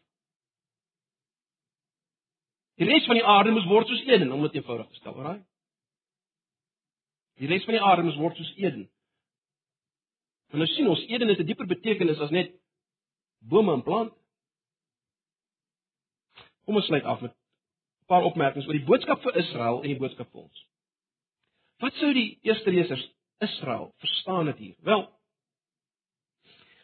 Die 2.82 2.89
res 2.89 3.06
van 3.06 3.19
die 3.19 3.26
aarde 3.26 3.54
moes 3.54 3.69
word 3.69 3.89
soos 3.89 4.04
Eden, 4.10 4.32
om 4.34 4.41
dit 4.47 4.58
eenvoudig 4.58 4.89
te 4.89 5.00
stel, 5.00 5.17
raai. 5.21 5.41
Die 7.41 7.50
res 7.50 7.65
van 7.67 7.78
die 7.78 7.84
aarde 7.86 8.06
moes 8.06 8.17
word 8.17 8.38
soos 8.38 8.54
Eden. 8.58 8.88
En 10.52 10.60
nou 10.60 10.68
sien 10.68 10.88
ons 10.88 11.06
Eden 11.08 11.28
het 11.28 11.40
'n 11.40 11.46
dieper 11.46 11.68
betekenis 11.68 12.20
as 12.20 12.30
net 12.30 12.52
bome 13.40 13.74
en 13.74 13.84
plante. 13.84 14.16
Kom 16.66 16.76
ons 16.76 16.86
sluit 16.86 17.04
af 17.04 17.22
met 17.22 17.32
'n 17.32 18.06
paar 18.06 18.24
opmerkings 18.24 18.68
oor 18.68 18.74
die 18.74 18.86
boodskap 18.86 19.22
vir 19.22 19.38
Israel 19.38 19.82
en 19.82 19.88
die 19.88 19.98
boodskap 20.00 20.32
vir 20.32 20.42
ons. 20.42 20.68
Wat 21.80 21.94
sou 21.94 22.14
die 22.14 22.40
eerste 22.42 22.72
lesers 22.72 23.12
Israel 23.40 23.94
verstaan 23.98 24.46
dit 24.46 24.58
hier? 24.58 24.76
Wel, 24.80 25.10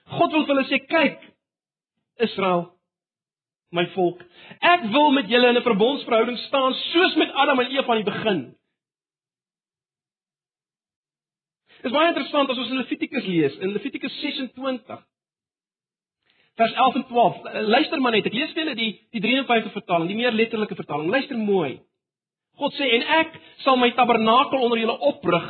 God 0.03 0.31
wil 0.31 0.45
vir 0.45 0.55
hulle 0.55 0.67
sê, 0.67 0.79
kyk, 0.87 1.33
Israel, 2.15 2.71
my 3.75 3.85
volk. 3.87 4.23
Ek 4.61 4.81
wil 4.81 5.11
met 5.11 5.29
julle 5.29 5.47
in 5.47 5.57
'n 5.57 5.63
verbondsverhouding 5.63 6.37
staan 6.37 6.73
soos 6.73 7.15
met 7.15 7.31
Adam 7.31 7.59
en 7.59 7.71
Eva 7.71 7.91
aan 7.91 8.03
die 8.03 8.11
begin. 8.11 8.56
Is 11.83 11.93
baie 11.93 12.09
interessant 12.09 12.49
as 12.49 12.57
ons 12.57 12.73
Levitikus 12.79 13.27
lees, 13.29 13.59
in 13.61 13.75
Levitikus 13.75 14.15
26 14.21 15.03
vers 16.57 16.73
11 16.73 16.95
en 16.95 17.05
12. 17.05 17.41
Luister 17.69 18.01
maar 18.01 18.15
net, 18.15 18.25
ek 18.25 18.33
lees 18.33 18.53
vir 18.55 18.63
julle 18.63 18.77
die 18.77 18.89
die 19.13 19.21
53 19.21 19.75
vertaling, 19.75 20.09
die 20.09 20.17
meer 20.17 20.33
letterlike 20.33 20.77
vertaling. 20.79 21.11
Luister 21.13 21.37
mooi. 21.37 21.77
God 22.57 22.73
sê 22.73 22.87
en 22.97 23.05
ek 23.19 23.35
sal 23.61 23.77
my 23.77 23.91
tabernakel 23.93 24.63
onder 24.65 24.81
julle 24.81 24.97
oprig 25.11 25.47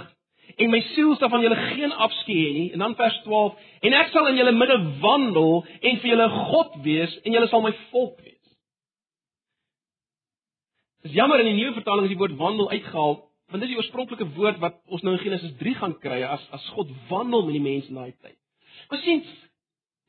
en 0.57 0.71
my 0.73 0.79
siel 0.91 1.13
sal 1.19 1.29
van 1.31 1.43
julle 1.45 1.57
geen 1.69 1.93
afskeid 1.93 2.41
hê 2.41 2.49
nie. 2.55 2.65
En 2.75 2.83
dan 2.83 2.95
vers 2.99 3.21
12 3.23 3.85
en 3.87 3.95
ek 4.01 4.11
sal 4.11 4.27
in 4.31 4.39
julle 4.41 4.55
midde 4.57 4.77
wandel 5.03 5.61
en 5.79 6.01
vir 6.01 6.11
julle 6.11 6.27
God 6.51 6.75
wees 6.83 7.13
en 7.23 7.37
julle 7.37 7.47
sal 7.51 7.63
my 7.63 7.71
volk 7.93 8.19
wees. 8.25 8.35
Dis 11.05 11.15
jammer 11.15 11.39
in 11.39 11.53
die 11.53 11.59
nuwe 11.61 11.77
vertaling 11.77 12.09
is 12.09 12.11
die 12.15 12.19
woord 12.19 12.35
wandel 12.41 12.71
uitgehaal 12.73 13.21
want 13.47 13.61
dit 13.61 13.69
is 13.69 13.75
die 13.75 13.79
oorspronklike 13.79 14.27
woord 14.35 14.59
wat 14.59 14.79
ons 14.91 15.03
nou 15.05 15.13
in 15.15 15.23
Genesis 15.23 15.53
3 15.61 15.75
gaan 15.79 15.95
kry 16.03 16.19
as 16.27 16.43
as 16.55 16.65
God 16.75 16.91
wandel 17.11 17.45
met 17.47 17.55
die 17.55 17.63
mense 17.63 17.87
in 17.91 17.99
daai 17.99 18.11
tyd. 18.11 18.35
Maar 18.89 18.99
sien, 19.05 19.23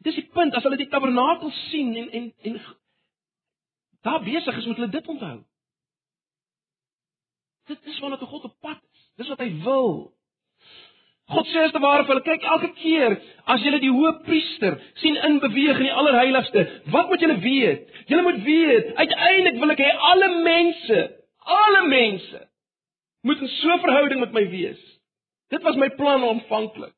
dis 0.07 0.19
die 0.19 0.27
punt 0.35 0.57
as 0.59 0.67
hulle 0.67 0.79
die 0.81 0.91
tabernakel 0.91 1.53
sien 1.69 1.95
en 2.03 2.11
en 2.21 2.29
en 2.51 2.59
daar 4.07 4.23
besig 4.27 4.59
is 4.59 4.67
met 4.67 4.81
hulle 4.81 4.91
dit 4.91 5.09
onthou. 5.15 5.39
Dit 7.71 7.87
is 7.93 7.99
wanneer 8.03 8.27
God 8.27 8.45
op 8.49 8.57
pad 8.61 8.81
is. 8.93 9.07
Dis 9.23 9.31
wat 9.31 9.43
hy 9.45 9.51
wil. 9.63 9.91
God 11.29 11.49
sê 11.53 11.63
as 11.67 11.75
te 11.75 11.81
ware 11.85 12.07
vir 12.09 12.15
hulle, 12.15 12.25
kyk 12.25 12.45
elke 12.49 12.73
keer 12.81 13.19
as 13.53 13.63
julle 13.63 13.83
die 13.83 13.93
hoë 13.93 14.15
priester 14.25 14.79
sien 15.03 15.19
in 15.29 15.39
beweeg 15.43 15.77
in 15.77 15.91
die 15.91 15.97
allerheiligste, 16.03 16.65
wat 16.95 17.11
moet 17.11 17.23
julle 17.23 17.37
weet? 17.43 17.91
Julle 18.09 18.25
moet 18.25 18.39
weet, 18.47 18.95
uiteindelik 18.97 19.59
wil 19.61 19.75
ek 19.75 19.83
hê 19.85 19.91
alle 20.11 20.31
mense, 20.47 21.03
alle 21.59 21.83
mense 21.93 22.47
moet 23.21 23.41
in 23.41 23.49
so 23.49 23.73
'n 23.73 23.81
verhouding 23.81 24.21
met 24.21 24.33
my 24.33 24.49
wees. 24.51 25.01
Dit 25.49 25.63
was 25.63 25.77
my 25.77 25.91
plan 25.91 26.25
aanvanklik. 26.25 26.95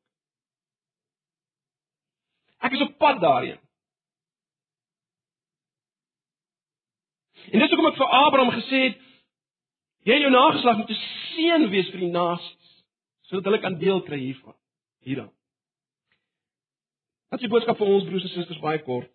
Ek 2.59 2.71
is 2.71 2.81
op 2.81 2.97
pad 2.97 3.21
daarheen. 3.21 3.59
En 7.51 7.59
dis 7.59 7.69
hoekom 7.69 7.89
ek 7.89 7.97
vir 7.97 8.07
Abraham 8.07 8.51
gesê 8.53 8.81
het 8.89 8.99
jy 10.05 10.13
en 10.13 10.25
jou 10.25 10.31
nageslag 10.31 10.77
moet 10.77 10.89
'n 10.89 11.01
seën 11.33 11.69
wees 11.69 11.89
vir 11.89 11.99
die 11.99 12.11
nasies 12.11 12.83
sodat 13.21 13.45
hulle 13.45 13.59
kan 13.59 13.77
deel 13.79 14.01
kry 14.01 14.17
hiervan. 14.17 14.55
Hierdan. 14.99 15.31
Wat 17.29 17.39
is 17.39 17.47
die 17.47 17.49
boodskap 17.53 17.77
vir 17.77 17.87
ons 17.87 18.03
broers 18.03 18.23
en 18.23 18.29
susters 18.29 18.59
baie 18.59 18.81
kort? 18.83 19.09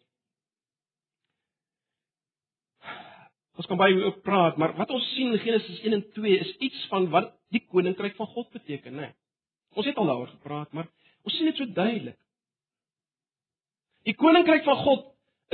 Ons 3.57 3.69
kan 3.71 3.79
baie 3.81 3.97
oor 3.97 4.19
praat, 4.25 4.59
maar 4.61 4.75
wat 4.77 4.91
ons 4.93 5.05
sien 5.15 5.33
in 5.33 5.41
Genesis 5.41 5.81
1 5.81 5.97
en 5.97 6.05
2 6.13 6.39
is 6.45 6.53
iets 6.69 6.87
van 6.91 7.09
wat 7.13 7.33
die 7.55 7.63
koninkryk 7.73 8.17
van 8.19 8.29
God 8.35 8.51
beteken, 8.53 8.93
né? 8.93 9.09
Nee. 9.09 9.15
Ons 9.77 9.87
het 9.89 9.97
al 9.97 10.09
daaroor 10.09 10.29
gepraat, 10.29 10.73
maar 10.73 10.89
ons 11.25 11.37
sien 11.37 11.49
dit 11.49 11.57
so 11.57 11.73
duidelik. 11.73 12.19
Die 14.09 14.15
koninkryk 14.15 14.65
van 14.65 14.77
God 14.85 15.07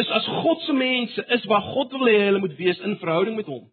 is 0.03 0.11
as 0.11 0.27
God 0.43 0.61
se 0.67 0.75
mense, 0.75 1.25
is 1.37 1.47
waar 1.51 1.63
God 1.73 1.95
wil 1.95 2.11
hê 2.11 2.19
hulle 2.27 2.43
moet 2.43 2.57
wees 2.59 2.81
in 2.83 2.99
verhouding 3.01 3.39
met 3.39 3.51
hom. 3.51 3.69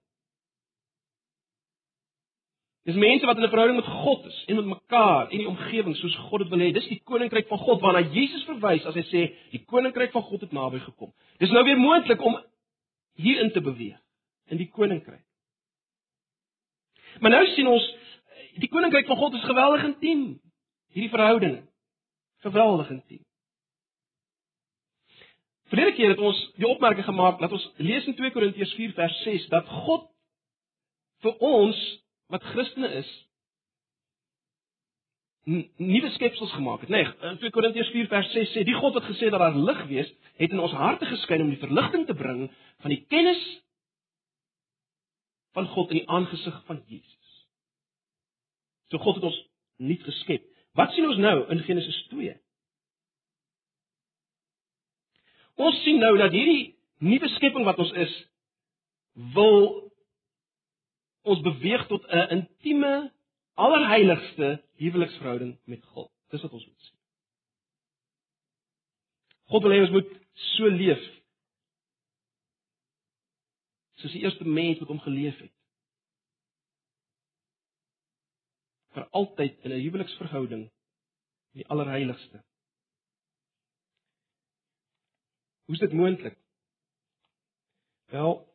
Dis 2.88 2.98
mense 2.98 3.26
wat 3.26 3.38
in 3.38 3.44
'n 3.44 3.52
verhouding 3.54 3.80
met 3.82 3.90
God 4.04 4.26
is 4.26 4.38
en 4.48 4.56
met 4.56 4.66
mekaar 4.66 5.30
en 5.30 5.38
die 5.38 5.48
omgewing 5.48 5.96
soos 5.96 6.16
God 6.30 6.42
dit 6.42 6.50
wil 6.50 6.60
hê. 6.60 6.74
Dis 6.74 6.88
die 6.88 7.02
koninkryk 7.04 7.48
van 7.48 7.58
God 7.58 7.82
waarna 7.82 8.10
Jesus 8.14 8.44
verwys 8.44 8.86
as 8.86 8.96
hy 8.96 9.06
sê 9.10 9.22
die 9.52 9.66
koninkryk 9.66 10.12
van 10.12 10.22
God 10.22 10.42
het 10.42 10.52
naby 10.52 10.80
gekom. 10.80 11.14
Dis 11.40 11.52
nou 11.52 11.64
weer 11.64 11.78
moontlik 11.78 12.22
om 12.22 12.38
hierin 13.16 13.52
te 13.52 13.62
beweeg 13.62 14.00
in 14.50 14.60
die 14.62 14.70
koninkryk. 14.74 15.24
Maar 17.20 17.34
nou 17.34 17.46
sien 17.54 17.68
ons 17.68 17.86
die 18.60 18.70
koninkryk 18.70 19.08
van 19.08 19.18
God 19.18 19.34
is 19.40 19.48
geweldig 19.48 19.88
intiem. 19.94 20.28
Hierdie 20.94 21.14
verhouding 21.14 21.58
geweldig 22.46 22.90
intiem. 22.90 23.24
Verlede 25.70 25.94
keer 25.94 26.14
het 26.16 26.22
ons 26.24 26.38
die 26.58 26.68
opmerking 26.68 27.06
gemaak 27.06 27.42
dat 27.44 27.52
ons 27.54 27.66
lees 27.78 28.06
in 28.10 28.16
2 28.18 28.32
Korintiërs 28.34 28.74
4 28.74 28.94
vers 28.98 29.18
6 29.26 29.50
dat 29.52 29.68
God 29.86 30.08
vir 31.24 31.36
ons 31.46 31.82
wat 32.34 32.46
Christene 32.54 32.90
is 33.02 33.10
nuwe 35.78 36.10
skepsels 36.14 36.52
gemaak 36.54 36.84
het. 36.86 36.90
Nee, 36.94 37.06
in 37.30 37.38
2 37.42 37.54
Korintiërs 37.54 37.90
4 37.94 38.10
vers 38.12 38.32
6 38.34 38.52
sê 38.54 38.66
die 38.66 38.78
God 38.78 38.98
wat 38.98 39.08
gesê 39.10 39.30
dat 39.34 39.42
daar 39.42 39.58
lig 39.58 39.86
wees, 39.90 40.10
het 40.42 40.54
in 40.54 40.62
ons 40.62 40.76
harte 40.78 41.06
geskyn 41.10 41.46
om 41.46 41.54
die 41.54 41.62
verligting 41.62 42.06
te 42.08 42.18
bring 42.18 42.48
van 42.84 42.94
die 42.94 43.02
kennis 43.10 43.42
van 45.58 45.68
God 45.74 45.92
in 45.94 46.02
die 46.02 46.10
aangesig 46.10 46.64
van 46.66 46.84
Jesus. 46.88 47.48
So 48.90 48.98
God 48.98 49.20
het 49.20 49.28
ons 49.30 49.40
nuut 49.78 50.04
geskep. 50.04 50.46
Wat 50.78 50.94
sien 50.94 51.08
ons 51.08 51.18
nou 51.22 51.38
in 51.54 51.64
Genesis 51.66 52.00
2? 52.14 52.34
Ons 55.60 55.82
sien 55.84 56.00
nou 56.00 56.14
dat 56.18 56.32
hierdie 56.36 56.76
nuwe 57.04 57.30
skepping 57.36 57.66
wat 57.68 57.80
ons 57.82 57.92
is 58.00 58.14
wil 59.36 59.90
ons 61.28 61.42
beweeg 61.44 61.86
tot 61.88 62.06
'n 62.08 62.30
intieme 62.38 63.12
allerheiligste 63.60 64.64
huweliksverhouding 64.80 65.58
met 65.64 65.84
God. 65.86 66.12
Dis 66.30 66.42
wat 66.42 66.54
ons 66.54 66.66
moet 66.66 66.82
sien. 66.82 66.98
God 69.50 69.64
wil 69.64 69.72
hê 69.72 69.82
ons 69.82 69.96
moet 69.98 70.12
so 70.56 70.68
leef 70.68 71.19
soos 74.00 74.16
die 74.16 74.24
eerste 74.24 74.48
mens 74.48 74.80
met 74.80 74.90
hom 74.90 75.00
geleef 75.04 75.38
het. 75.40 75.54
vir 79.00 79.08
altyd 79.16 79.66
in 79.66 79.72
'n 79.72 79.82
huweliksverhouding 79.84 80.70
die 81.54 81.68
allerheiligste. 81.68 82.44
Hoe 85.66 85.76
is 85.76 85.80
dit 85.80 85.94
moontlik? 85.94 86.38
Wel 88.06 88.48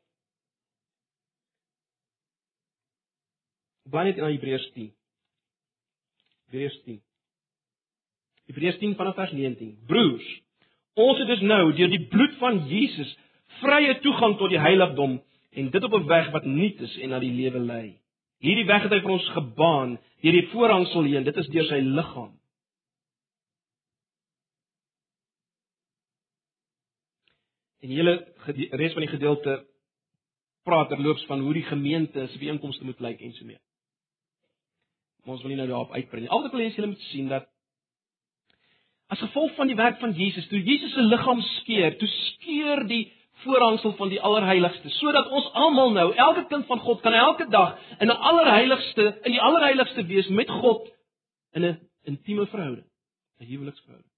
Blaai 3.84 4.04
net 4.04 4.16
in 4.16 4.24
Hebreërs 4.24 4.70
10. 4.72 4.94
Hebreërs 6.44 6.82
10. 6.84 7.02
Hebreërs 8.46 8.78
10 8.78 8.94
vanaf 8.96 9.14
vers 9.14 9.32
19. 9.32 9.84
Broers, 9.86 10.42
ons 10.94 11.18
het 11.18 11.28
dus 11.28 11.40
nou 11.40 11.74
deur 11.76 11.90
die 11.92 12.06
bloed 12.08 12.34
van 12.40 12.66
Jesus 12.68 13.18
vrye 13.60 14.00
toegang 14.00 14.38
tot 14.38 14.50
die 14.50 14.58
heiligdom 14.58 15.20
en 15.54 15.70
dit 15.70 15.84
op 15.84 15.94
'n 15.94 16.06
weg 16.06 16.30
wat 16.30 16.44
nuut 16.44 16.80
is 16.80 16.96
en 16.98 17.08
na 17.08 17.18
die 17.18 17.32
lewe 17.32 17.58
lei. 17.58 17.98
Hierdie 18.38 18.66
weg 18.66 18.82
het 18.82 18.92
hy 18.92 19.00
vir 19.00 19.10
ons 19.10 19.28
gebaan 19.28 19.98
deur 20.20 20.32
die 20.32 20.48
voorhangsel 20.52 21.02
heen, 21.02 21.24
dit 21.24 21.36
is 21.36 21.46
deur 21.52 21.64
sy 21.64 21.80
liggaam. 21.80 22.32
En 27.80 27.88
die 27.88 27.96
hele 27.96 28.14
res 28.80 28.92
van 28.92 29.04
die 29.04 29.12
gedeelte 29.12 29.66
praat 30.64 30.88
terloops 30.88 31.24
van 31.28 31.40
hoe 31.40 31.52
die 31.52 31.66
gemeente 31.68 32.26
se 32.26 32.38
byeenkomste 32.38 32.84
moet 32.84 33.00
lyk 33.00 33.20
en 33.20 33.32
so 33.32 33.44
mee. 33.44 33.60
Maar 35.24 35.34
ons 35.34 35.42
wil 35.42 35.52
nie 35.52 35.58
nou 35.58 35.68
daarop 35.68 35.92
uitbrei 35.92 36.22
nie. 36.22 36.30
Al 36.30 36.42
wat 36.42 36.50
ek 36.50 36.56
wil 36.56 36.64
hê 36.64 36.70
julle 36.72 36.92
moet 36.92 37.04
sien 37.10 37.28
dat 37.32 37.48
as 39.12 39.20
gevolg 39.20 39.52
van 39.58 39.68
die 39.68 39.76
werk 39.76 40.00
van 40.00 40.14
Jesus, 40.16 40.46
toe 40.48 40.60
Jesus 40.64 40.94
se 40.96 41.04
liggaam 41.04 41.40
skeur, 41.60 41.96
toe 42.00 42.08
skeur 42.08 42.86
die 42.88 43.04
voorhangsel 43.44 43.92
van 43.98 44.08
die 44.08 44.20
allerheiligste, 44.20 44.90
sodat 44.98 45.28
ons 45.30 45.50
almal 45.52 45.92
nou, 45.92 46.08
elke 46.14 46.46
kind 46.50 46.66
van 46.66 46.80
God 46.84 47.00
kan 47.04 47.12
elke 47.12 47.46
dag 47.48 47.78
in 47.98 48.08
'n 48.08 48.20
allerheiligste, 48.30 49.18
in 49.22 49.32
die 49.32 49.40
allerheiligste 49.40 50.06
wees 50.06 50.28
met 50.28 50.50
God 50.50 50.90
in 51.52 51.64
'n 51.64 51.78
intieme 52.04 52.46
verhouding, 52.46 52.86
'n 53.40 53.44
huweliksverhouding. 53.44 54.12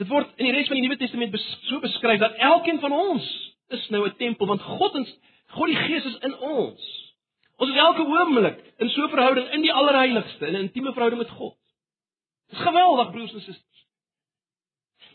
Dit 0.00 0.08
word 0.08 0.30
in 0.36 0.46
die 0.48 0.52
res 0.56 0.66
van 0.66 0.78
die 0.78 0.86
Nuwe 0.86 0.96
Testament 0.96 1.34
so 1.68 1.78
beskryf 1.80 2.20
dat 2.20 2.34
elkeen 2.34 2.80
van 2.80 2.92
ons 2.92 3.26
is 3.68 3.88
nou 3.88 4.06
'n 4.06 4.16
tempel 4.16 4.46
want 4.46 4.62
God 4.62 4.94
ons 4.94 5.10
God 5.46 5.66
die 5.66 5.76
Gees 5.76 6.04
is 6.04 6.18
in 6.18 6.34
ons. 6.38 6.82
Ons 7.60 7.70
is 7.70 7.76
elke 7.76 8.06
oomblik 8.06 8.58
in 8.78 8.88
so 8.88 9.04
'n 9.04 9.10
verhouding 9.10 9.48
in 9.52 9.62
die 9.62 9.72
allerheiligste, 9.72 10.46
in 10.46 10.54
'n 10.54 10.66
intieme 10.68 10.92
verhouding 10.92 11.22
met 11.22 11.30
God. 11.30 11.59
Dis 12.50 12.62
geweldig 12.66 13.10
broers 13.10 13.32
en 13.32 13.44
susters. 13.46 13.86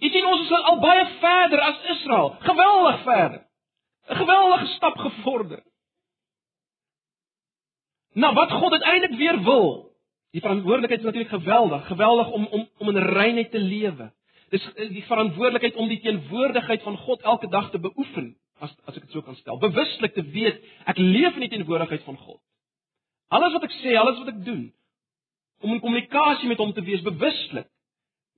Jy 0.04 0.12
sien 0.12 0.28
ons 0.28 0.44
is 0.44 0.52
al 0.72 0.80
baie 0.84 1.06
verder 1.22 1.62
as 1.64 1.90
Israel. 1.96 2.36
Geweldig 2.44 3.02
verder. 3.04 3.42
'n 4.10 4.16
Geweldige 4.16 4.68
stap 4.76 4.98
gevorder. 4.98 5.64
Nou 8.14 8.34
wat 8.34 8.52
God 8.52 8.72
uiteindelik 8.72 9.18
weer 9.18 9.44
wil. 9.44 9.92
Die 10.32 10.42
verantwoordelikheid 10.42 11.00
is 11.00 11.06
natuurlik 11.06 11.32
geweldig, 11.32 11.88
geweldig 11.88 12.32
om 12.32 12.46
om 12.46 12.70
om 12.78 12.90
in 12.90 12.98
reinheid 12.98 13.52
te 13.52 13.60
lewe. 13.60 14.12
Dis 14.50 14.66
die 14.76 15.04
verantwoordelikheid 15.04 15.76
om 15.76 15.88
die 15.88 16.00
teenwoordigheid 16.00 16.82
van 16.82 16.98
God 16.98 17.22
elke 17.22 17.48
dag 17.48 17.70
te 17.72 17.80
beoefen, 17.80 18.36
as 18.60 18.76
as 18.86 18.96
ek 18.96 19.08
dit 19.08 19.12
so 19.12 19.22
kan 19.22 19.36
stel. 19.36 19.60
Bewuslik 19.60 20.14
te 20.14 20.24
weet 20.24 20.62
ek 20.86 20.98
leef 20.98 21.34
in 21.34 21.48
die 21.48 21.52
teenwoordigheid 21.56 22.04
van 22.04 22.18
God. 22.18 22.42
Alles 23.28 23.56
wat 23.56 23.64
ek 23.64 23.78
sê, 23.80 23.96
alles 23.98 24.20
wat 24.22 24.34
ek 24.36 24.44
doen, 24.46 24.68
om 25.60 25.74
in 25.74 25.80
kommunikasie 25.80 26.48
met 26.48 26.58
hom 26.58 26.74
te 26.74 26.84
wees 26.84 27.02
bewuslik. 27.02 27.68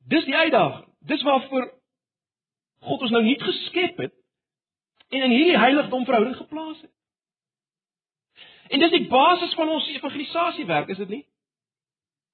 Dis 0.08 0.26
die 0.26 0.36
uitdaging. 0.36 0.86
Dis 1.00 1.24
waarvoor 1.24 1.72
God 2.80 3.02
ons 3.02 3.12
nou 3.12 3.24
nie 3.24 3.40
geskep 3.42 3.98
het 3.98 4.14
en 5.08 5.24
in 5.24 5.32
hierdie 5.32 5.58
heiligdom 5.58 6.06
verhouding 6.06 6.36
geplaas 6.36 6.82
het. 6.82 6.92
En 8.68 8.80
dis 8.80 8.92
die 8.92 9.08
basis 9.08 9.54
van 9.56 9.70
ons 9.70 9.88
evangelisasiewerk, 9.88 10.90
is 10.92 10.98
dit 10.98 11.10
nie? 11.10 11.26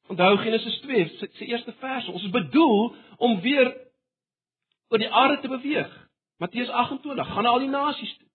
Onthou 0.10 0.38
Genesis 0.38 0.80
2 0.80 1.08
se 1.18 1.46
eerste 1.46 1.74
verse. 1.80 2.12
Ons 2.12 2.24
is 2.24 2.34
bedoel 2.34 2.96
om 3.18 3.40
weer 3.42 3.70
oor 4.90 5.00
die 5.00 5.12
aarde 5.14 5.40
te 5.42 5.48
beweeg. 5.48 5.92
Matteus 6.38 6.70
28 6.70 7.28
gaan 7.28 7.44
na 7.44 7.50
al 7.50 7.60
die 7.60 7.70
nasies 7.70 8.18
toe. 8.18 8.28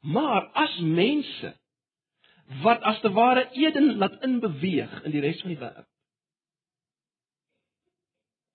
Maar 0.00 0.44
as 0.52 0.78
mense 0.78 1.56
wat 2.62 2.82
as 2.82 3.00
te 3.00 3.10
ware 3.12 3.48
Eden 3.52 3.96
laat 3.96 4.22
inbeweeg 4.22 5.02
in 5.02 5.14
die 5.14 5.20
res 5.20 5.40
van 5.42 5.52
die 5.54 5.60
wêreld. 5.60 5.88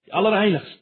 Die 0.07 0.13
allerheiligste 0.13 0.79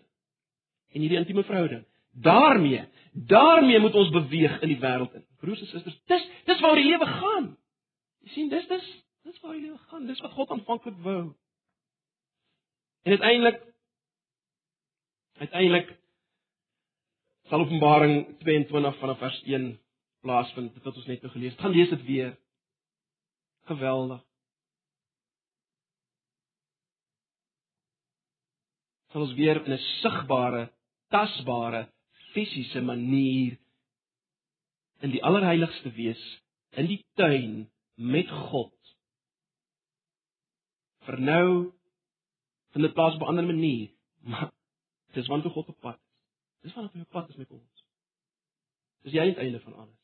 en 0.89 1.01
hierdie 1.03 1.19
intieme 1.19 1.43
verhouding. 1.43 1.85
daarmee, 2.11 2.87
daarmee 3.13 3.79
moet 3.79 3.93
ons 3.93 4.09
beweeg 4.09 4.61
in 4.61 4.67
die 4.67 4.79
wêreld 4.79 5.13
in. 5.13 5.25
Broers 5.39 5.61
en 5.61 5.67
susters, 5.67 6.01
dis 6.05 6.25
dis 6.45 6.59
waar 6.59 6.75
die 6.75 6.85
lewe 6.85 7.05
gaan. 7.05 7.57
Jy 8.25 8.33
sien, 8.33 8.49
dis 8.49 8.67
dis 8.67 8.87
dis 9.23 9.39
waar 9.41 9.53
die 9.53 9.61
lewe 9.61 9.77
gaan. 9.77 10.07
Dis 10.07 10.21
wat 10.25 10.31
God 10.31 10.49
aanvanklik 10.49 10.97
wou. 11.05 11.21
En 13.05 13.11
uiteindelik 13.11 13.61
uiteindelik 15.39 15.93
sal 17.49 17.63
Openbaring 17.63 18.37
22 18.39 18.97
vanaf 18.99 19.17
vers 19.17 19.41
1 19.43 19.69
plaasvind 20.21 20.73
dit 20.73 20.83
wat 20.83 20.95
ons 20.95 21.07
net 21.07 21.21
nou 21.21 21.31
gelees 21.33 21.55
het. 21.55 21.61
Gaan 21.61 21.75
lees 21.75 21.89
dit 21.89 22.03
weer. 22.05 22.35
Geweldig. 23.69 24.25
Sal 29.09 29.25
ons 29.25 29.33
weer 29.37 29.57
in 29.65 29.73
'n 29.73 29.83
sigbare, 30.01 30.63
tasbare, 31.13 31.81
fisiese 32.33 32.81
manier 32.81 33.57
in 35.01 35.11
die 35.11 35.23
allerheiligste 35.23 35.91
wees 35.91 36.21
in 36.77 36.89
die 36.89 37.05
tuin 37.13 37.69
met 37.95 38.29
God. 38.29 38.75
Vir 41.05 41.19
nou 41.19 41.73
vind 42.73 42.85
dit 42.85 42.93
plaas 42.93 43.15
op 43.15 43.21
'n 43.21 43.31
ander 43.33 43.45
manier, 43.45 43.89
maar 44.29 44.51
dis 45.13 45.27
want 45.27 45.43
God 45.43 45.67
op 45.67 45.79
pad 45.79 45.95
is. 45.95 46.09
Dis 46.61 46.73
wat 46.73 46.93
op 46.93 47.09
pad 47.09 47.29
is 47.29 47.35
met 47.35 47.51
ons. 47.51 47.85
Dis 49.01 49.11
die 49.11 49.21
einde 49.21 49.59
van 49.59 49.73
alles. 49.73 49.99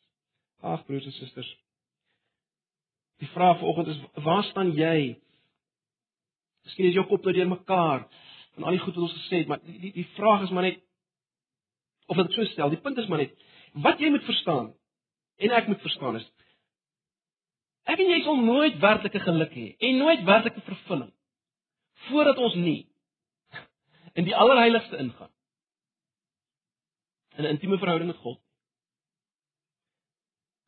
Ag 0.61 0.85
broers 0.85 1.05
en 1.05 1.11
susters. 1.11 1.64
Die 3.23 3.29
vraag 3.31 3.59
vanoggend 3.59 3.87
is 3.87 3.99
waar 4.23 4.43
staan 4.43 4.73
jy? 4.75 5.15
Miskien 6.65 6.89
is 6.89 6.97
jou 6.97 7.05
kop 7.07 7.23
nou 7.23 7.33
deur 7.35 7.47
mekaar 7.47 8.07
van 8.55 8.63
al 8.63 8.75
die 8.75 8.81
goed 8.83 8.95
wat 8.95 9.07
ons 9.07 9.17
gesê 9.19 9.43
het, 9.43 9.47
maar 9.51 9.61
die 9.63 9.79
die, 9.79 9.91
die 9.95 10.07
vraag 10.15 10.47
is 10.47 10.53
maar 10.55 10.67
net 10.67 10.81
of 12.07 12.17
dit 12.17 12.33
so 12.33 12.45
stel. 12.51 12.69
Die 12.69 12.81
punt 12.81 12.97
is 12.97 13.07
maar 13.11 13.23
net 13.23 13.35
wat 13.85 13.99
jy 13.99 14.09
moet 14.09 14.23
verstaan 14.23 14.73
en 15.35 15.55
ek 15.59 15.67
moet 15.67 15.81
verstaan 15.83 16.19
is 16.21 16.27
ek 17.85 18.01
en 18.01 18.09
jy 18.09 18.21
sal 18.25 18.39
nooit 18.41 18.77
werklike 18.81 19.19
geluk 19.21 19.51
hê 19.53 19.65
en 19.87 19.99
nooit 19.99 20.23
werklike 20.25 20.63
vervulling 20.65 21.11
voordat 22.07 22.39
ons 22.41 22.55
nie 22.57 22.79
in 24.15 24.27
die 24.27 24.35
allerheiligste 24.35 24.97
ingaan 25.03 25.31
in 27.35 27.43
'n 27.43 27.47
intieme 27.47 27.77
verhouding 27.77 28.11
met 28.11 28.21
God. 28.23 28.39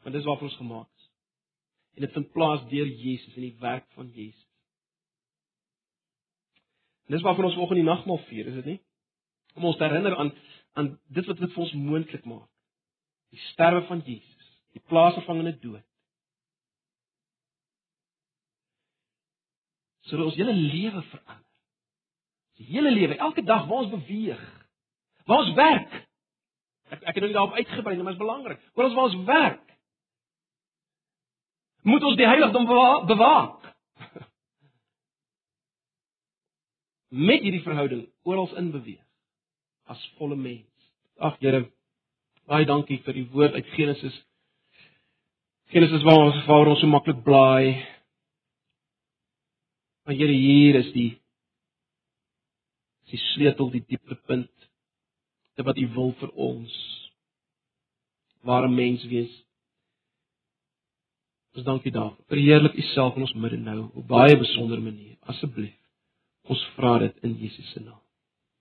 Want 0.04 0.16
dis 0.16 0.26
waarvoor 0.26 0.48
ons 0.48 0.58
gemaak 0.58 0.88
is. 0.98 1.07
En 1.98 2.06
dit 2.06 2.14
vind 2.14 2.32
plaas 2.32 2.62
deur 2.70 2.88
Jesus 2.88 3.36
in 3.36 3.48
die 3.48 3.56
werk 3.60 3.88
van 3.98 4.10
Jesus. 4.14 4.46
En 7.08 7.16
dis 7.16 7.24
waarvoor 7.26 7.50
ons 7.50 7.58
vanoggend 7.58 7.80
die 7.82 7.88
nagmaal 7.88 8.20
vier, 8.30 8.50
is 8.52 8.60
dit 8.60 8.66
nie? 8.66 8.80
Om 9.58 9.66
ons 9.72 9.78
te 9.80 9.88
herinner 9.88 10.18
aan 10.18 10.32
aan 10.78 10.92
dit 11.10 11.26
wat 11.26 11.40
dit 11.42 11.54
vir 11.54 11.64
ons 11.64 11.74
moontlik 11.74 12.26
maak. 12.30 12.50
Die 13.34 13.40
sterwe 13.50 13.82
van 13.88 14.04
Jesus, 14.06 14.50
die 14.78 14.84
plaasvervangende 14.86 15.56
dood. 15.58 15.86
Sodat 20.06 20.30
ons 20.30 20.38
hele 20.38 20.54
lewe 20.54 21.02
verander. 21.10 21.46
Die 22.62 22.68
hele 22.70 22.92
lewe, 22.94 23.18
elke 23.18 23.42
dag 23.42 23.66
waar 23.66 23.88
ons 23.88 23.96
beweeg, 23.96 24.44
waar 25.26 25.42
ons 25.48 25.56
werk, 25.58 25.98
Ek 26.88 27.02
ek 27.04 27.18
het 27.18 27.24
nou 27.24 27.30
nie 27.32 27.36
daarop 27.36 27.58
uitgebrei 27.58 27.96
nie, 27.96 28.04
maar 28.04 28.16
dit 28.16 28.22
is 28.22 28.26
belangrik. 28.26 28.62
Oor 28.76 28.88
ons 28.88 28.96
waar 28.96 29.10
ons 29.10 29.24
werk, 29.28 29.74
moet 31.88 32.04
ons 32.04 32.18
die 32.20 32.28
heiligdom 32.28 32.68
bewaak. 33.08 33.64
Met 37.08 37.46
hierdie 37.46 37.64
verhouding 37.64 38.08
oral 38.28 38.50
in 38.60 38.72
beweeg 38.74 39.04
as 39.88 40.02
volle 40.18 40.36
mens. 40.36 40.68
Ag 41.18 41.38
Here, 41.40 41.64
baie 42.48 42.68
dankie 42.68 43.00
vir 43.06 43.16
die 43.16 43.28
woord 43.32 43.56
uit 43.56 43.70
Genesis. 43.78 44.16
Genesis 45.72 46.04
waar 46.04 46.26
ons 46.26 46.42
waar 46.48 46.68
ons 46.74 46.84
so 46.84 46.92
maklik 46.92 47.24
blaai. 47.24 47.80
Maar 50.04 50.20
Here, 50.20 50.36
hier 50.36 50.82
is 50.84 50.92
die 50.96 51.10
die 53.08 53.20
sleutel, 53.32 53.72
die 53.72 53.86
dieptepunt 53.88 54.52
dit 55.56 55.66
wat 55.66 55.80
U 55.80 55.88
wil 55.96 56.12
vir 56.20 56.32
ons 56.36 56.74
ware 58.48 58.68
mens 58.68 59.04
wees. 59.08 59.32
Ons 61.58 61.66
dankie 61.66 61.92
daarvoor. 61.92 62.26
Verheerlik 62.30 62.76
U 62.78 62.84
self 62.94 63.16
in 63.18 63.26
ons 63.26 63.34
midde 63.34 63.58
nou 63.58 63.88
op 63.98 64.08
baie 64.08 64.38
besondere 64.38 64.82
manier. 64.82 65.16
Asseblief. 65.26 65.74
Ons 66.46 66.62
vra 66.76 66.98
dit 67.02 67.24
in 67.26 67.34
Jesus 67.42 67.72
se 67.74 67.82
naam. 67.82 68.02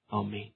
Amen. 0.08 0.55